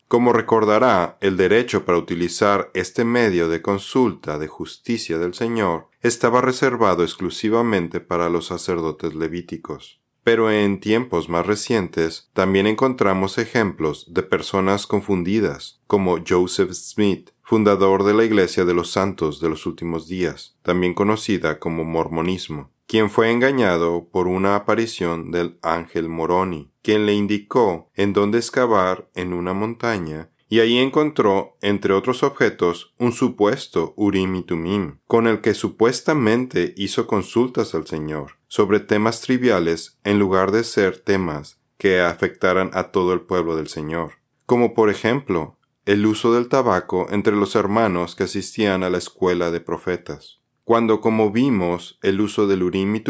Como 0.08 0.32
recordará, 0.32 1.18
el 1.20 1.36
derecho 1.36 1.84
para 1.84 1.98
utilizar 1.98 2.70
este 2.74 3.04
medio 3.04 3.48
de 3.48 3.62
consulta 3.62 4.38
de 4.38 4.48
justicia 4.48 5.18
del 5.18 5.34
Señor 5.34 5.86
estaba 6.00 6.40
reservado 6.40 7.04
exclusivamente 7.04 8.00
para 8.00 8.28
los 8.28 8.46
sacerdotes 8.46 9.14
levíticos. 9.14 10.00
Pero 10.24 10.50
en 10.50 10.80
tiempos 10.80 11.28
más 11.28 11.46
recientes 11.46 12.28
también 12.34 12.66
encontramos 12.66 13.38
ejemplos 13.38 14.12
de 14.12 14.22
personas 14.22 14.86
confundidas, 14.86 15.80
como 15.86 16.18
Joseph 16.28 16.72
Smith, 16.72 17.30
fundador 17.42 18.02
de 18.02 18.14
la 18.14 18.24
Iglesia 18.24 18.64
de 18.64 18.74
los 18.74 18.90
Santos 18.90 19.40
de 19.40 19.48
los 19.48 19.64
Últimos 19.64 20.08
Días, 20.08 20.56
también 20.62 20.92
conocida 20.92 21.60
como 21.60 21.84
mormonismo 21.84 22.70
quien 22.90 23.08
fue 23.08 23.30
engañado 23.30 24.08
por 24.10 24.26
una 24.26 24.56
aparición 24.56 25.30
del 25.30 25.60
ángel 25.62 26.08
Moroni, 26.08 26.72
quien 26.82 27.06
le 27.06 27.14
indicó 27.14 27.88
en 27.94 28.12
dónde 28.12 28.38
excavar 28.38 29.08
en 29.14 29.32
una 29.32 29.52
montaña 29.52 30.32
y 30.48 30.58
ahí 30.58 30.76
encontró, 30.76 31.56
entre 31.62 31.94
otros 31.94 32.24
objetos, 32.24 32.92
un 32.98 33.12
supuesto 33.12 33.94
Urim 33.96 34.34
y 34.34 34.42
Tumim, 34.42 34.98
con 35.06 35.28
el 35.28 35.40
que 35.40 35.54
supuestamente 35.54 36.74
hizo 36.76 37.06
consultas 37.06 37.76
al 37.76 37.86
Señor 37.86 38.38
sobre 38.48 38.80
temas 38.80 39.20
triviales 39.20 40.00
en 40.02 40.18
lugar 40.18 40.50
de 40.50 40.64
ser 40.64 40.98
temas 40.98 41.60
que 41.78 42.00
afectaran 42.00 42.72
a 42.72 42.90
todo 42.90 43.12
el 43.12 43.20
pueblo 43.20 43.54
del 43.54 43.68
Señor, 43.68 44.14
como 44.46 44.74
por 44.74 44.90
ejemplo 44.90 45.58
el 45.86 46.04
uso 46.06 46.34
del 46.34 46.48
tabaco 46.48 47.06
entre 47.10 47.36
los 47.36 47.54
hermanos 47.54 48.16
que 48.16 48.24
asistían 48.24 48.82
a 48.82 48.90
la 48.90 48.98
escuela 48.98 49.52
de 49.52 49.60
profetas 49.60 50.39
cuando 50.70 51.00
como 51.00 51.32
vimos 51.32 51.98
el 52.00 52.20
uso 52.20 52.46
del 52.46 52.62
Urim 52.62 52.94
y 52.94 53.02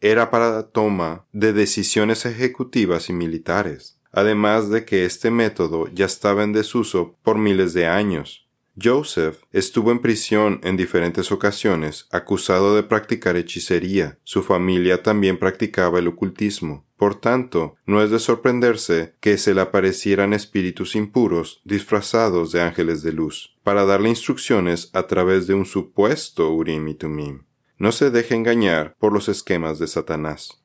era 0.00 0.30
para 0.30 0.52
la 0.52 0.68
toma 0.68 1.26
de 1.32 1.52
decisiones 1.52 2.26
ejecutivas 2.26 3.08
y 3.08 3.12
militares, 3.12 3.98
además 4.12 4.70
de 4.70 4.84
que 4.84 5.04
este 5.04 5.32
método 5.32 5.88
ya 5.92 6.06
estaba 6.06 6.44
en 6.44 6.52
desuso 6.52 7.16
por 7.24 7.38
miles 7.38 7.74
de 7.74 7.88
años. 7.88 8.48
Joseph 8.80 9.38
estuvo 9.50 9.90
en 9.90 9.98
prisión 9.98 10.60
en 10.62 10.76
diferentes 10.76 11.32
ocasiones 11.32 12.06
acusado 12.12 12.76
de 12.76 12.84
practicar 12.84 13.36
hechicería. 13.36 14.20
Su 14.22 14.44
familia 14.44 15.02
también 15.02 15.40
practicaba 15.40 15.98
el 15.98 16.06
ocultismo. 16.06 16.86
Por 17.02 17.16
tanto, 17.16 17.74
no 17.84 18.00
es 18.00 18.12
de 18.12 18.20
sorprenderse 18.20 19.16
que 19.18 19.36
se 19.36 19.54
le 19.54 19.60
aparecieran 19.60 20.32
espíritus 20.32 20.94
impuros 20.94 21.60
disfrazados 21.64 22.52
de 22.52 22.62
ángeles 22.62 23.02
de 23.02 23.10
luz, 23.10 23.58
para 23.64 23.84
darle 23.84 24.08
instrucciones 24.08 24.88
a 24.92 25.08
través 25.08 25.48
de 25.48 25.54
un 25.54 25.66
supuesto 25.66 26.54
Urim 26.54 26.86
y 26.86 26.94
Tumim. 26.94 27.42
No 27.76 27.90
se 27.90 28.12
deje 28.12 28.36
engañar 28.36 28.94
por 29.00 29.12
los 29.12 29.28
esquemas 29.28 29.80
de 29.80 29.88
Satanás. 29.88 30.62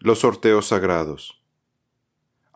Los 0.00 0.18
sorteos 0.18 0.66
sagrados. 0.66 1.39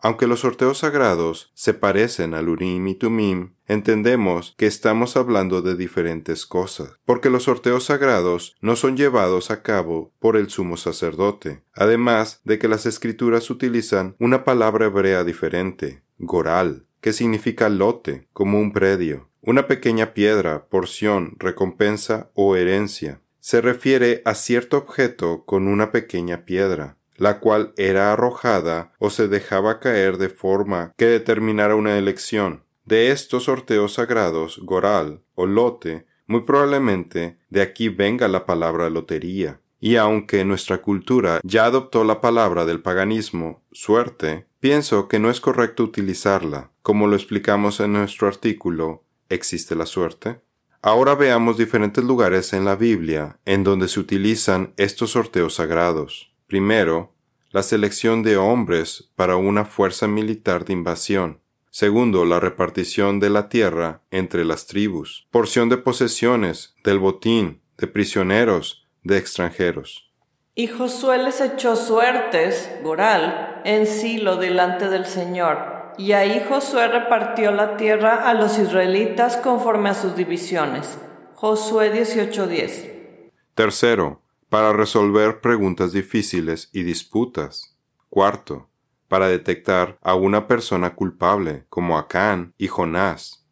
Aunque 0.05 0.27
los 0.27 0.41
sorteos 0.41 0.77
sagrados 0.77 1.49
se 1.55 1.73
parecen 1.73 2.35
al 2.35 2.47
Urim 2.47 2.85
y 2.85 2.93
Tumim, 2.93 3.55
entendemos 3.65 4.53
que 4.55 4.67
estamos 4.67 5.17
hablando 5.17 5.63
de 5.63 5.75
diferentes 5.75 6.45
cosas, 6.45 6.99
porque 7.05 7.31
los 7.31 7.45
sorteos 7.45 7.85
sagrados 7.85 8.55
no 8.61 8.75
son 8.75 8.97
llevados 8.97 9.49
a 9.49 9.63
cabo 9.63 10.13
por 10.19 10.37
el 10.37 10.51
sumo 10.51 10.77
sacerdote, 10.77 11.63
además 11.73 12.39
de 12.43 12.59
que 12.59 12.67
las 12.67 12.85
escrituras 12.85 13.49
utilizan 13.49 14.15
una 14.19 14.43
palabra 14.43 14.85
hebrea 14.85 15.23
diferente, 15.23 16.03
goral, 16.19 16.85
que 17.01 17.11
significa 17.11 17.67
lote, 17.69 18.27
como 18.31 18.59
un 18.59 18.73
predio, 18.73 19.31
una 19.41 19.65
pequeña 19.65 20.13
piedra, 20.13 20.67
porción, 20.67 21.33
recompensa 21.39 22.29
o 22.35 22.55
herencia. 22.55 23.21
Se 23.39 23.59
refiere 23.59 24.21
a 24.23 24.35
cierto 24.35 24.77
objeto 24.77 25.45
con 25.45 25.67
una 25.67 25.91
pequeña 25.91 26.45
piedra, 26.45 26.95
la 27.17 27.39
cual 27.39 27.73
era 27.77 28.13
arrojada 28.13 28.93
o 28.99 29.09
se 29.09 29.27
dejaba 29.27 29.79
caer 29.79 30.17
de 30.17 30.29
forma 30.29 30.93
que 30.97 31.05
determinara 31.05 31.75
una 31.75 31.97
elección. 31.97 32.63
De 32.85 33.11
estos 33.11 33.45
sorteos 33.45 33.93
sagrados, 33.93 34.59
goral 34.61 35.23
o 35.33 35.45
lote, 35.45 36.05
muy 36.27 36.41
probablemente 36.41 37.37
de 37.49 37.61
aquí 37.61 37.89
venga 37.89 38.27
la 38.27 38.45
palabra 38.45 38.89
lotería. 38.89 39.61
Y 39.79 39.97
aunque 39.97 40.45
nuestra 40.45 40.81
cultura 40.81 41.39
ya 41.43 41.65
adoptó 41.65 42.03
la 42.03 42.21
palabra 42.21 42.65
del 42.65 42.81
paganismo, 42.81 43.63
suerte, 43.71 44.47
pienso 44.59 45.07
que 45.07 45.19
no 45.19 45.29
es 45.29 45.39
correcto 45.39 45.83
utilizarla, 45.83 46.71
como 46.81 47.07
lo 47.07 47.15
explicamos 47.15 47.79
en 47.79 47.93
nuestro 47.93 48.27
artículo 48.27 49.03
¿Existe 49.29 49.75
la 49.75 49.87
suerte? 49.87 50.39
Ahora 50.81 51.15
veamos 51.15 51.57
diferentes 51.57 52.03
lugares 52.03 52.53
en 52.53 52.63
la 52.63 52.75
Biblia 52.75 53.39
en 53.45 53.63
donde 53.63 53.87
se 53.87 53.99
utilizan 53.99 54.73
estos 54.77 55.11
sorteos 55.11 55.55
sagrados. 55.55 56.34
Primero, 56.47 57.15
la 57.49 57.63
selección 57.63 58.21
de 58.21 58.37
hombres 58.37 59.11
para 59.15 59.35
una 59.35 59.65
fuerza 59.65 60.07
militar 60.07 60.65
de 60.65 60.73
invasión. 60.73 61.41
Segundo, 61.71 62.23
la 62.23 62.39
repartición 62.39 63.19
de 63.19 63.29
la 63.29 63.49
tierra 63.49 64.01
entre 64.11 64.45
las 64.45 64.67
tribus. 64.67 65.27
Porción 65.31 65.69
de 65.69 65.77
posesiones, 65.77 66.75
del 66.83 66.99
botín, 66.99 67.61
de 67.77 67.87
prisioneros, 67.87 68.87
de 69.03 69.17
extranjeros. 69.17 70.11
Y 70.53 70.67
Josué 70.67 71.17
les 71.17 71.41
echó 71.41 71.75
suertes, 71.75 72.69
Goral, 72.83 73.61
en 73.65 73.87
Silo 73.87 74.37
delante 74.37 74.87
del 74.87 75.05
Señor. 75.05 75.93
Y 75.97 76.11
ahí 76.11 76.45
Josué 76.47 76.87
repartió 76.87 77.51
la 77.51 77.75
tierra 77.75 78.29
a 78.29 78.33
los 78.33 78.57
israelitas 78.59 79.37
conforme 79.37 79.89
a 79.89 79.93
sus 79.93 80.15
divisiones. 80.15 80.97
Josué 81.33 81.91
18:10. 81.91 83.31
Tercero, 83.53 84.21
para 84.49 84.73
resolver 84.73 85.41
preguntas 85.41 85.91
difíciles 85.91 86.69
y 86.73 86.83
disputas. 86.83 87.77
Cuarto, 88.09 88.69
para 89.07 89.27
detectar 89.27 89.97
a 90.01 90.15
una 90.15 90.47
persona 90.47 90.95
culpable, 90.95 91.65
como 91.69 91.97
Acán 91.97 92.53
y 92.57 92.67
Jonás. 92.67 93.45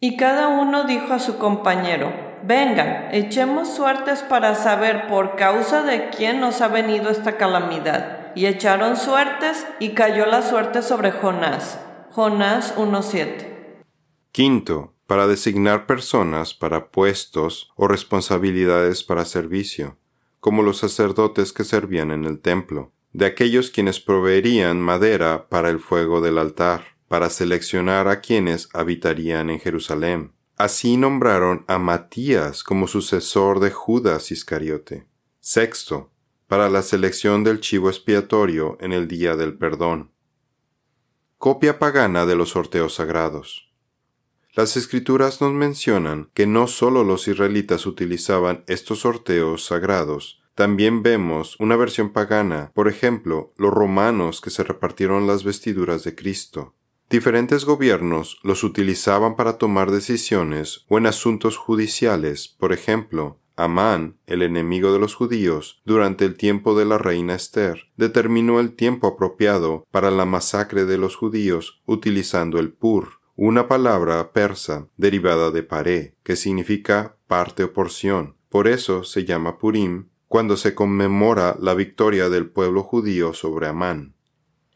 Y 0.00 0.16
cada 0.16 0.48
uno 0.48 0.84
dijo 0.84 1.12
a 1.12 1.18
su 1.18 1.38
compañero, 1.38 2.12
Vengan, 2.44 3.08
echemos 3.12 3.74
suertes 3.74 4.22
para 4.22 4.54
saber 4.54 5.08
por 5.08 5.34
causa 5.36 5.82
de 5.82 6.08
quién 6.10 6.40
nos 6.40 6.60
ha 6.60 6.68
venido 6.68 7.10
esta 7.10 7.36
calamidad. 7.36 8.32
Y 8.34 8.46
echaron 8.46 8.96
suertes 8.96 9.66
y 9.80 9.90
cayó 9.90 10.24
la 10.26 10.42
suerte 10.42 10.82
sobre 10.82 11.10
Jonás. 11.10 11.80
Jonás 12.12 12.76
1.7. 12.76 13.82
Quinto, 14.30 14.94
para 15.06 15.26
designar 15.26 15.86
personas 15.86 16.54
para 16.54 16.90
puestos 16.90 17.72
o 17.74 17.88
responsabilidades 17.88 19.02
para 19.02 19.24
servicio, 19.24 19.97
como 20.40 20.62
los 20.62 20.78
sacerdotes 20.78 21.52
que 21.52 21.64
servían 21.64 22.10
en 22.10 22.24
el 22.24 22.40
templo, 22.40 22.92
de 23.12 23.26
aquellos 23.26 23.70
quienes 23.70 24.00
proveerían 24.00 24.80
madera 24.80 25.48
para 25.48 25.70
el 25.70 25.80
fuego 25.80 26.20
del 26.20 26.38
altar, 26.38 26.96
para 27.08 27.30
seleccionar 27.30 28.08
a 28.08 28.20
quienes 28.20 28.68
habitarían 28.74 29.50
en 29.50 29.60
Jerusalén. 29.60 30.32
Así 30.56 30.96
nombraron 30.96 31.64
a 31.68 31.78
Matías 31.78 32.62
como 32.62 32.86
sucesor 32.86 33.60
de 33.60 33.70
Judas 33.70 34.30
Iscariote. 34.30 35.06
Sexto, 35.40 36.10
para 36.46 36.68
la 36.68 36.82
selección 36.82 37.44
del 37.44 37.60
chivo 37.60 37.88
expiatorio 37.88 38.76
en 38.80 38.92
el 38.92 39.06
día 39.06 39.36
del 39.36 39.56
perdón. 39.56 40.10
Copia 41.38 41.78
pagana 41.78 42.26
de 42.26 42.34
los 42.34 42.50
sorteos 42.50 42.94
sagrados. 42.94 43.67
Las 44.58 44.76
escrituras 44.76 45.40
nos 45.40 45.52
mencionan 45.52 46.30
que 46.34 46.44
no 46.44 46.66
solo 46.66 47.04
los 47.04 47.28
israelitas 47.28 47.86
utilizaban 47.86 48.64
estos 48.66 49.02
sorteos 49.02 49.64
sagrados, 49.64 50.42
también 50.56 51.04
vemos 51.04 51.54
una 51.60 51.76
versión 51.76 52.12
pagana, 52.12 52.72
por 52.74 52.88
ejemplo, 52.88 53.52
los 53.56 53.72
romanos 53.72 54.40
que 54.40 54.50
se 54.50 54.64
repartieron 54.64 55.28
las 55.28 55.44
vestiduras 55.44 56.02
de 56.02 56.16
Cristo. 56.16 56.74
Diferentes 57.08 57.64
gobiernos 57.64 58.40
los 58.42 58.64
utilizaban 58.64 59.36
para 59.36 59.58
tomar 59.58 59.92
decisiones 59.92 60.86
o 60.88 60.98
en 60.98 61.06
asuntos 61.06 61.56
judiciales, 61.56 62.48
por 62.48 62.72
ejemplo, 62.72 63.38
Amán, 63.54 64.18
el 64.26 64.42
enemigo 64.42 64.92
de 64.92 64.98
los 64.98 65.14
judíos, 65.14 65.82
durante 65.84 66.24
el 66.24 66.36
tiempo 66.36 66.76
de 66.76 66.84
la 66.84 66.98
reina 66.98 67.36
Esther, 67.36 67.90
determinó 67.96 68.58
el 68.58 68.74
tiempo 68.74 69.06
apropiado 69.06 69.86
para 69.92 70.10
la 70.10 70.24
masacre 70.24 70.84
de 70.84 70.98
los 70.98 71.14
judíos 71.14 71.80
utilizando 71.86 72.58
el 72.58 72.72
pur, 72.72 73.17
una 73.40 73.68
palabra 73.68 74.32
persa 74.32 74.88
derivada 74.96 75.52
de 75.52 75.62
paré, 75.62 76.16
que 76.24 76.34
significa 76.34 77.14
parte 77.28 77.62
o 77.62 77.72
porción. 77.72 78.34
Por 78.48 78.66
eso 78.66 79.04
se 79.04 79.24
llama 79.24 79.58
Purim 79.58 80.08
cuando 80.26 80.56
se 80.56 80.74
conmemora 80.74 81.54
la 81.60 81.74
victoria 81.74 82.30
del 82.30 82.50
pueblo 82.50 82.82
judío 82.82 83.32
sobre 83.34 83.68
Amán. 83.68 84.14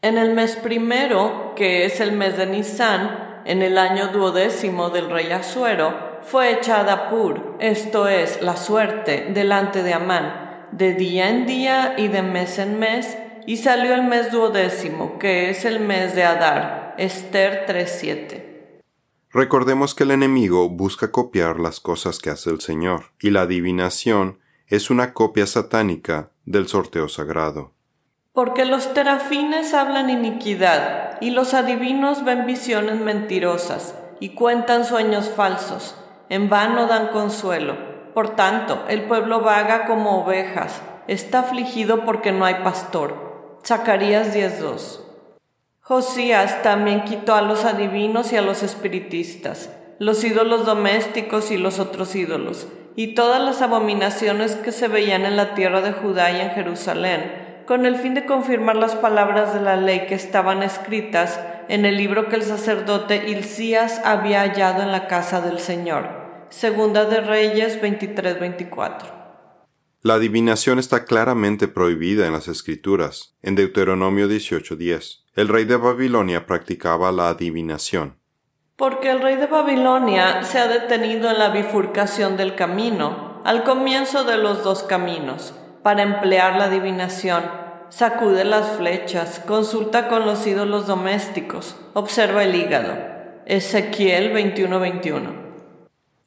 En 0.01 0.17
el 0.17 0.33
mes 0.33 0.55
primero, 0.55 1.51
que 1.57 1.83
es 1.83 1.99
el 1.99 2.13
mes 2.13 2.37
de 2.37 2.45
Nisan, 2.45 3.41
en 3.45 3.63
el 3.63 3.77
año 3.77 4.13
duodécimo 4.13 4.91
del 4.91 5.09
rey 5.09 5.29
Asuero, 5.33 6.21
fue 6.21 6.53
echada 6.53 7.09
Pur, 7.09 7.57
esto 7.59 8.07
es, 8.07 8.41
la 8.41 8.55
suerte, 8.55 9.27
delante 9.33 9.83
de 9.83 9.93
Amán, 9.93 10.69
de 10.71 10.93
día 10.93 11.29
en 11.29 11.45
día 11.45 11.95
y 11.97 12.07
de 12.07 12.21
mes 12.21 12.57
en 12.59 12.79
mes, 12.79 13.17
y 13.45 13.57
salió 13.57 13.93
el 13.93 14.03
mes 14.03 14.31
duodécimo, 14.31 15.19
que 15.19 15.49
es 15.49 15.65
el 15.65 15.81
mes 15.81 16.15
de 16.15 16.23
Adar, 16.23 16.95
Esther 16.97 17.65
3.7. 17.67 18.52
Recordemos 19.33 19.95
que 19.95 20.03
el 20.03 20.11
enemigo 20.11 20.69
busca 20.69 21.11
copiar 21.11 21.59
las 21.59 21.79
cosas 21.79 22.19
que 22.19 22.29
hace 22.29 22.51
el 22.51 22.61
Señor, 22.61 23.05
y 23.19 23.31
la 23.31 23.41
adivinación 23.41 24.37
es 24.67 24.91
una 24.91 25.13
copia 25.13 25.47
satánica 25.47 26.29
del 26.45 26.67
sorteo 26.67 27.09
sagrado. 27.09 27.71
Porque 28.31 28.65
los 28.65 28.93
terafines 28.93 29.73
hablan 29.73 30.11
iniquidad, 30.11 31.17
y 31.19 31.31
los 31.31 31.55
adivinos 31.55 32.23
ven 32.23 32.45
visiones 32.45 32.99
mentirosas, 32.99 33.95
y 34.19 34.35
cuentan 34.35 34.85
sueños 34.85 35.29
falsos, 35.29 35.95
en 36.29 36.49
vano 36.49 36.85
dan 36.85 37.07
consuelo. 37.07 37.75
Por 38.13 38.35
tanto, 38.35 38.85
el 38.87 39.05
pueblo 39.05 39.41
vaga 39.41 39.85
como 39.85 40.23
ovejas, 40.23 40.79
está 41.07 41.39
afligido 41.39 42.05
porque 42.05 42.31
no 42.31 42.45
hay 42.45 42.63
pastor. 42.63 43.57
Zacarías 43.65 44.35
10.2. 44.35 45.02
Josías 45.85 46.63
también 46.63 47.03
quitó 47.03 47.35
a 47.35 47.41
los 47.41 47.65
adivinos 47.65 48.31
y 48.31 48.37
a 48.37 48.41
los 48.41 48.63
espiritistas, 48.63 49.69
los 49.99 50.23
ídolos 50.23 50.65
domésticos 50.65 51.51
y 51.51 51.57
los 51.57 51.77
otros 51.79 52.15
ídolos, 52.15 52.69
y 52.95 53.15
todas 53.15 53.41
las 53.41 53.61
abominaciones 53.61 54.55
que 54.55 54.71
se 54.71 54.87
veían 54.87 55.25
en 55.25 55.35
la 55.35 55.55
tierra 55.55 55.81
de 55.81 55.91
Judá 55.91 56.31
y 56.31 56.39
en 56.39 56.51
Jerusalén, 56.51 57.63
con 57.67 57.85
el 57.85 57.97
fin 57.97 58.13
de 58.13 58.25
confirmar 58.25 58.77
las 58.77 58.95
palabras 58.95 59.53
de 59.53 59.59
la 59.59 59.75
ley 59.75 60.05
que 60.07 60.15
estaban 60.15 60.63
escritas 60.63 61.41
en 61.67 61.83
el 61.83 61.97
libro 61.97 62.29
que 62.29 62.37
el 62.37 62.43
sacerdote 62.43 63.29
Hilcías 63.29 63.99
había 64.05 64.39
hallado 64.39 64.83
en 64.83 64.91
la 64.93 65.07
casa 65.07 65.41
del 65.41 65.59
Señor. 65.59 66.07
Segunda 66.47 67.03
de 67.03 67.19
Reyes 67.19 67.81
23-24. 67.81 69.23
La 70.01 70.13
adivinación 70.13 70.79
está 70.79 71.03
claramente 71.03 71.67
prohibida 71.67 72.25
en 72.25 72.31
las 72.31 72.47
Escrituras. 72.47 73.35
En 73.41 73.55
Deuteronomio 73.55 74.29
18:10, 74.29 75.22
el 75.35 75.47
rey 75.47 75.65
de 75.65 75.77
Babilonia 75.77 76.45
practicaba 76.45 77.11
la 77.11 77.29
adivinación. 77.29 78.17
Porque 78.75 79.09
el 79.09 79.21
rey 79.21 79.35
de 79.35 79.47
Babilonia 79.47 80.43
se 80.43 80.59
ha 80.59 80.67
detenido 80.67 81.29
en 81.31 81.39
la 81.39 81.49
bifurcación 81.49 82.37
del 82.37 82.55
camino, 82.55 83.41
al 83.43 83.63
comienzo 83.63 84.23
de 84.25 84.37
los 84.37 84.63
dos 84.63 84.83
caminos, 84.83 85.55
para 85.81 86.03
emplear 86.03 86.57
la 86.57 86.65
adivinación. 86.65 87.43
Sacude 87.89 88.45
las 88.45 88.77
flechas, 88.77 89.41
consulta 89.45 90.07
con 90.07 90.25
los 90.25 90.45
ídolos 90.45 90.87
domésticos, 90.87 91.75
observa 91.93 92.43
el 92.43 92.55
hígado. 92.55 92.95
Ezequiel 93.45 94.33
21:21. 94.33 95.43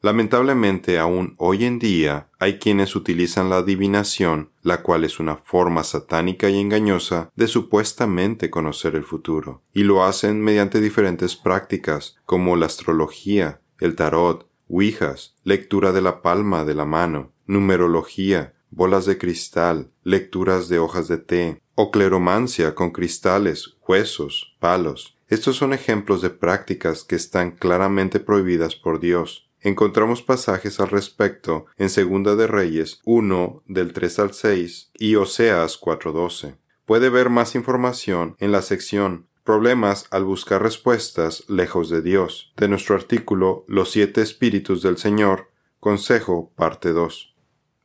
Lamentablemente 0.03 0.99
aún 0.99 1.35
hoy 1.38 1.64
en 1.64 1.79
día 1.79 2.29
hay 2.38 2.59
quienes 2.59 2.95
utilizan 2.95 3.51
la 3.51 3.57
adivinación, 3.57 4.51
la 4.66 4.83
cual 4.83 5.05
es 5.05 5.20
una 5.20 5.37
forma 5.37 5.85
satánica 5.85 6.50
y 6.50 6.59
engañosa 6.59 7.31
de 7.37 7.46
supuestamente 7.46 8.50
conocer 8.50 8.96
el 8.96 9.05
futuro, 9.05 9.62
y 9.72 9.85
lo 9.85 10.02
hacen 10.02 10.40
mediante 10.40 10.81
diferentes 10.81 11.37
prácticas 11.37 12.16
como 12.24 12.57
la 12.57 12.66
astrología, 12.66 13.61
el 13.79 13.94
tarot, 13.94 14.50
ouijas, 14.68 15.37
lectura 15.44 15.92
de 15.92 16.00
la 16.00 16.20
palma 16.20 16.64
de 16.64 16.74
la 16.74 16.85
mano, 16.85 17.31
numerología, 17.46 18.55
bolas 18.70 19.07
de 19.07 19.18
cristal, 19.18 19.92
lecturas 20.02 20.68
de 20.68 20.81
hojas 20.81 21.07
de 21.07 21.18
té, 21.18 21.62
o 21.76 21.92
cleromancia 21.92 22.74
con 22.74 22.90
cristales, 22.90 23.76
huesos, 23.87 24.57
palos. 24.59 25.16
Estos 25.29 25.55
son 25.55 25.74
ejemplos 25.74 26.22
de 26.22 26.31
prácticas 26.31 27.05
que 27.05 27.14
están 27.14 27.52
claramente 27.52 28.18
prohibidas 28.18 28.74
por 28.74 28.98
Dios, 28.98 29.46
Encontramos 29.66 30.22
pasajes 30.22 30.79
al 30.79 30.90
respecto 30.90 31.66
en 31.76 31.90
Segunda 31.90 32.37
de 32.37 32.46
Reyes 32.46 33.00
1 33.05 33.64
del 33.66 33.92
3 33.92 34.18
al 34.20 34.33
6 34.33 34.92
y 34.94 35.16
Oseas 35.16 35.76
4:12. 35.76 36.55
Puede 36.85 37.09
ver 37.11 37.31
más 37.31 37.57
información 37.57 38.37
en 38.38 38.52
la 38.52 38.62
sección 38.62 39.26
Problemas 39.42 40.07
al 40.12 40.22
buscar 40.22 40.62
respuestas 40.62 41.42
lejos 41.48 41.90
de 41.90 42.00
Dios 42.00 42.52
de 42.57 42.68
nuestro 42.68 42.94
artículo 42.94 43.64
Los 43.66 43.90
siete 43.90 44.22
espíritus 44.22 44.83
del 44.83 44.98
Señor, 44.98 45.50
Consejo, 45.81 46.52
parte 46.55 46.92
2. 46.92 47.35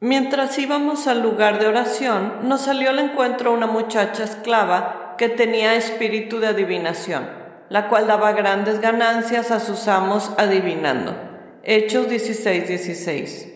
Mientras 0.02 0.60
íbamos 0.60 1.08
al 1.08 1.24
lugar 1.24 1.60
de 1.60 1.66
oración, 1.66 2.48
nos 2.48 2.62
salió 2.62 2.92
al 2.92 3.00
encuentro 3.00 3.52
una 3.52 3.66
muchacha 3.66 4.24
esclava 4.24 5.16
que 5.18 5.30
tenía 5.30 5.74
espíritu 5.74 6.38
de 6.40 6.46
adivinación, 6.50 7.28
la 7.70 7.88
cual 7.88 8.06
daba 8.06 8.34
grandes 8.34 8.82
ganancias 8.82 9.50
a 9.50 9.60
sus 9.60 9.88
amos 9.88 10.32
adivinando. 10.38 11.31
Hechos 11.64 12.10
16, 12.10 12.68
16. 12.68 13.48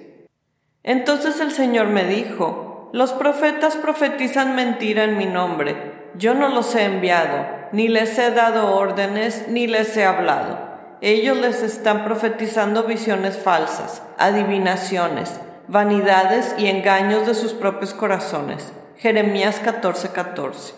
Entonces 0.84 1.40
el 1.40 1.52
Señor 1.52 1.88
me 1.88 2.06
dijo, 2.06 2.92
los 2.94 3.14
profetas 3.14 3.76
profetizan 3.78 4.56
mentira 4.56 5.06
en 5.06 5.18
mi 5.18 5.26
nombre. 5.26 5.76
Yo 6.16 6.36
no 6.36 6.50
los 6.50 6.76
he 6.76 6.84
enviado, 6.84 7.48
ni 7.72 7.88
les 7.88 8.18
he 8.20 8.30
dado 8.30 8.76
órdenes, 8.76 9.48
ni 9.50 9.66
les 9.66 9.98
he 9.98 10.06
hablado. 10.06 10.60
Ellos 11.02 11.38
les 11.38 11.64
están 11.64 12.06
profetizando 12.06 12.84
visiones 12.84 13.38
falsas, 13.38 14.04
adivinaciones, 14.20 15.40
vanidades 15.68 16.56
y 16.60 16.68
engaños 16.68 17.26
de 17.26 17.34
sus 17.34 17.54
propios 17.54 17.94
corazones. 17.94 18.72
Jeremías 18.98 19.60
14, 19.60 20.12
14. 20.12 20.74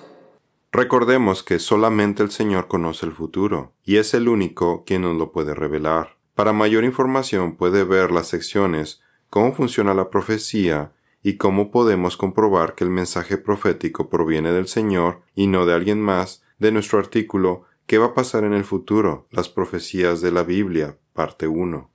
Recordemos 0.72 1.44
que 1.44 1.60
solamente 1.60 2.24
el 2.24 2.32
Señor 2.32 2.68
conoce 2.68 3.06
el 3.06 3.12
futuro, 3.12 3.74
y 3.84 3.98
es 3.98 4.13
el 4.13 4.28
único 4.30 4.86
quien 4.86 5.04
nos 5.04 5.16
lo 5.18 5.32
puede 5.32 5.54
revelar. 5.54 6.16
Para 6.38 6.54
mayor 6.54 6.84
información 6.84 7.56
puede 7.56 7.84
ver 7.84 8.12
las 8.12 8.28
secciones 8.28 9.02
Cómo 9.32 9.56
funciona 9.56 9.95
la 9.95 10.12
profecía 10.12 10.93
y 11.23 11.38
cómo 11.38 11.71
podemos 11.71 12.15
comprobar 12.15 12.76
que 12.76 12.84
el 12.84 12.91
mensaje 12.91 13.39
profético 13.39 14.08
proviene 14.08 14.52
del 14.52 14.67
Señor 14.67 15.23
y 15.34 15.47
no 15.47 15.65
de 15.65 15.73
alguien 15.73 16.00
más, 16.00 16.43
de 16.60 16.71
nuestro 16.71 17.00
artículo 17.00 17.63
¿Qué 17.88 17.97
va 17.97 18.08
a 18.08 18.13
pasar 18.13 18.43
en 18.43 18.54
el 18.54 18.65
futuro? 18.65 19.28
Las 19.32 19.50
profecías 19.50 20.21
de 20.21 20.32
la 20.32 20.43
Biblia, 20.43 21.00
parte 21.13 21.47
1. 21.47 21.89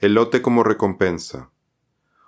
El 0.00 0.12
lote 0.12 0.42
como 0.42 0.62
recompensa. 0.62 1.50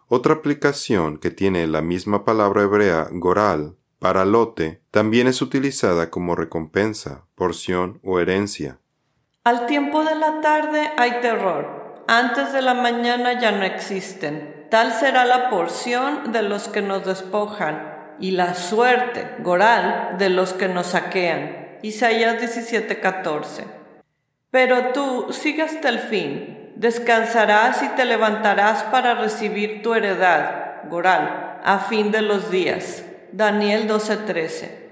Otra 0.07 0.33
aplicación 0.33 1.19
que 1.19 1.31
tiene 1.31 1.67
la 1.67 1.83
misma 1.83 2.25
palabra 2.25 2.63
hebrea 2.63 3.07
goral 3.13 3.77
para 3.99 4.25
lote 4.25 4.81
también 4.91 5.27
es 5.27 5.43
utilizada 5.43 6.09
como 6.09 6.35
recompensa, 6.37 7.27
porción 7.35 8.01
o 8.03 8.19
herencia. 8.19 8.81
Al 9.45 9.67
tiempo 9.67 10.05
de 10.05 10.15
la 10.15 10.41
tarde 10.41 10.91
hay 10.97 11.21
terror. 11.21 12.05
Antes 12.07 12.53
de 12.53 12.63
la 12.63 12.75
mañana 12.75 13.41
ya 13.41 13.53
no 13.53 13.65
existen. 13.65 14.67
Tal 14.71 14.93
será 14.93 15.25
la 15.25 15.49
porción 15.49 16.33
de 16.33 16.43
los 16.43 16.69
que 16.69 16.83
nos 16.83 17.05
despojan 17.07 18.17
y 18.21 18.33
la 18.33 18.55
suerte, 18.55 19.37
goral, 19.39 20.17
de 20.19 20.29
los 20.29 20.53
que 20.53 20.69
nos 20.69 20.89
saquean. 20.89 21.79
Isaías 21.83 22.39
17:14. 22.41 23.65
Pero 24.51 24.93
tú 24.93 25.33
sigue 25.33 25.63
hasta 25.63 25.89
el 25.89 25.99
fin, 25.99 26.73
descansarás 26.77 27.83
y 27.83 27.89
te 27.89 28.05
levantarás 28.05 28.83
para 28.85 29.15
recibir 29.15 29.83
tu 29.83 29.95
heredad, 29.95 30.83
goral, 30.89 31.61
a 31.65 31.79
fin 31.79 32.11
de 32.11 32.23
los 32.23 32.51
días. 32.51 33.05
Daniel 33.33 33.87
12:13. 33.87 34.88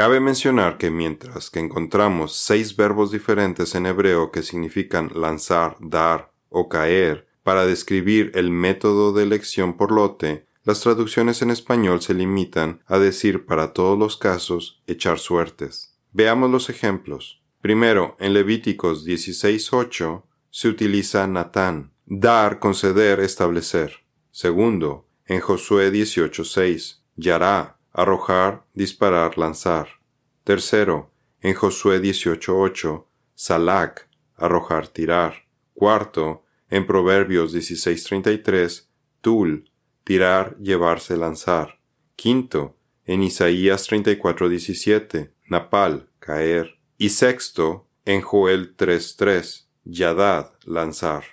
Cabe 0.00 0.18
mencionar 0.18 0.78
que 0.78 0.90
mientras 0.90 1.50
que 1.50 1.60
encontramos 1.60 2.34
seis 2.34 2.74
verbos 2.74 3.10
diferentes 3.10 3.74
en 3.74 3.84
hebreo 3.84 4.30
que 4.30 4.42
significan 4.42 5.10
lanzar, 5.14 5.76
dar 5.78 6.32
o 6.48 6.70
caer 6.70 7.28
para 7.42 7.66
describir 7.66 8.32
el 8.34 8.50
método 8.50 9.12
de 9.12 9.24
elección 9.24 9.76
por 9.76 9.92
lote, 9.92 10.46
las 10.64 10.80
traducciones 10.80 11.42
en 11.42 11.50
español 11.50 12.00
se 12.00 12.14
limitan 12.14 12.80
a 12.86 12.98
decir 12.98 13.44
para 13.44 13.74
todos 13.74 13.98
los 13.98 14.16
casos 14.16 14.82
echar 14.86 15.18
suertes. 15.18 15.98
Veamos 16.12 16.50
los 16.50 16.70
ejemplos. 16.70 17.42
Primero, 17.60 18.16
en 18.20 18.32
Levíticos 18.32 19.06
16.8 19.06 20.22
se 20.48 20.68
utiliza 20.68 21.26
Natán, 21.26 21.92
dar, 22.06 22.58
conceder, 22.58 23.20
establecer. 23.20 24.06
Segundo, 24.30 25.06
en 25.26 25.40
Josué 25.40 25.92
18.6, 25.92 27.00
Yará, 27.16 27.79
arrojar, 27.92 28.64
disparar, 28.74 29.38
lanzar. 29.38 29.88
Tercero, 30.44 31.10
en 31.40 31.54
Josué 31.54 32.00
18.8, 32.00 33.04
Salak, 33.34 34.08
arrojar, 34.36 34.88
tirar. 34.88 35.46
Cuarto, 35.74 36.44
en 36.68 36.86
Proverbios 36.86 37.54
16.33, 37.54 38.86
Tul, 39.20 39.70
tirar, 40.04 40.56
llevarse, 40.58 41.16
lanzar. 41.16 41.80
Quinto, 42.16 42.76
en 43.04 43.22
Isaías 43.22 43.90
34.17, 43.90 45.32
Napal, 45.48 46.08
caer. 46.18 46.78
Y 46.98 47.08
sexto, 47.08 47.88
en 48.04 48.20
Joel 48.20 48.76
3.3, 48.76 49.66
Yadad, 49.84 50.52
lanzar. 50.64 51.24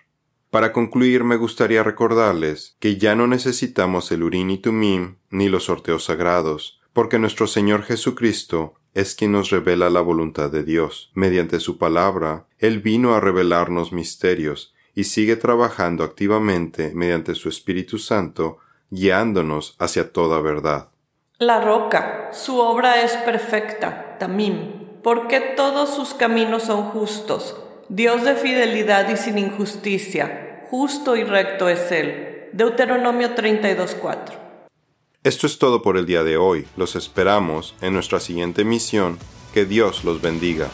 Para 0.57 0.73
concluir, 0.73 1.23
me 1.23 1.35
gustaría 1.35 1.83
recordarles 1.83 2.77
que 2.79 2.97
ya 2.97 3.13
no 3.13 3.27
necesitamos 3.27 4.11
el 4.11 4.23
Urim 4.23 4.49
y 4.49 4.57
Tumim 4.57 5.17
ni 5.29 5.49
los 5.49 5.65
sorteos 5.65 6.05
sagrados, 6.05 6.81
porque 6.93 7.19
nuestro 7.19 7.45
Señor 7.45 7.83
Jesucristo 7.83 8.73
es 8.95 9.13
quien 9.13 9.33
nos 9.33 9.51
revela 9.51 9.91
la 9.91 10.01
voluntad 10.01 10.49
de 10.49 10.63
Dios. 10.63 11.11
Mediante 11.13 11.59
su 11.59 11.77
palabra, 11.77 12.47
Él 12.57 12.79
vino 12.79 13.13
a 13.13 13.19
revelarnos 13.19 13.93
misterios 13.93 14.73
y 14.95 15.03
sigue 15.03 15.35
trabajando 15.35 16.03
activamente 16.03 16.91
mediante 16.95 17.35
su 17.35 17.49
Espíritu 17.49 17.99
Santo, 17.99 18.57
guiándonos 18.89 19.75
hacia 19.77 20.11
toda 20.11 20.41
verdad. 20.41 20.89
La 21.37 21.61
roca, 21.61 22.31
su 22.33 22.57
obra 22.57 23.03
es 23.03 23.11
perfecta, 23.17 24.17
Tamim, 24.17 25.01
porque 25.03 25.39
todos 25.55 25.93
sus 25.93 26.15
caminos 26.15 26.63
son 26.63 26.85
justos 26.85 27.57
Dios 27.89 28.25
de 28.25 28.35
fidelidad 28.35 29.07
y 29.09 29.15
sin 29.15 29.37
injusticia, 29.37 30.46
justo 30.69 31.15
y 31.15 31.23
recto 31.23 31.69
es 31.69 31.91
Él. 31.91 32.49
Deuteronomio 32.53 33.35
32.4. 33.35 34.17
Esto 35.23 35.47
es 35.47 35.59
todo 35.59 35.81
por 35.81 35.97
el 35.97 36.05
día 36.05 36.23
de 36.23 36.37
hoy. 36.37 36.67
Los 36.77 36.95
esperamos 36.95 37.75
en 37.81 37.93
nuestra 37.93 38.19
siguiente 38.19 38.63
misión. 38.63 39.17
Que 39.53 39.65
Dios 39.65 40.03
los 40.03 40.21
bendiga. 40.21 40.69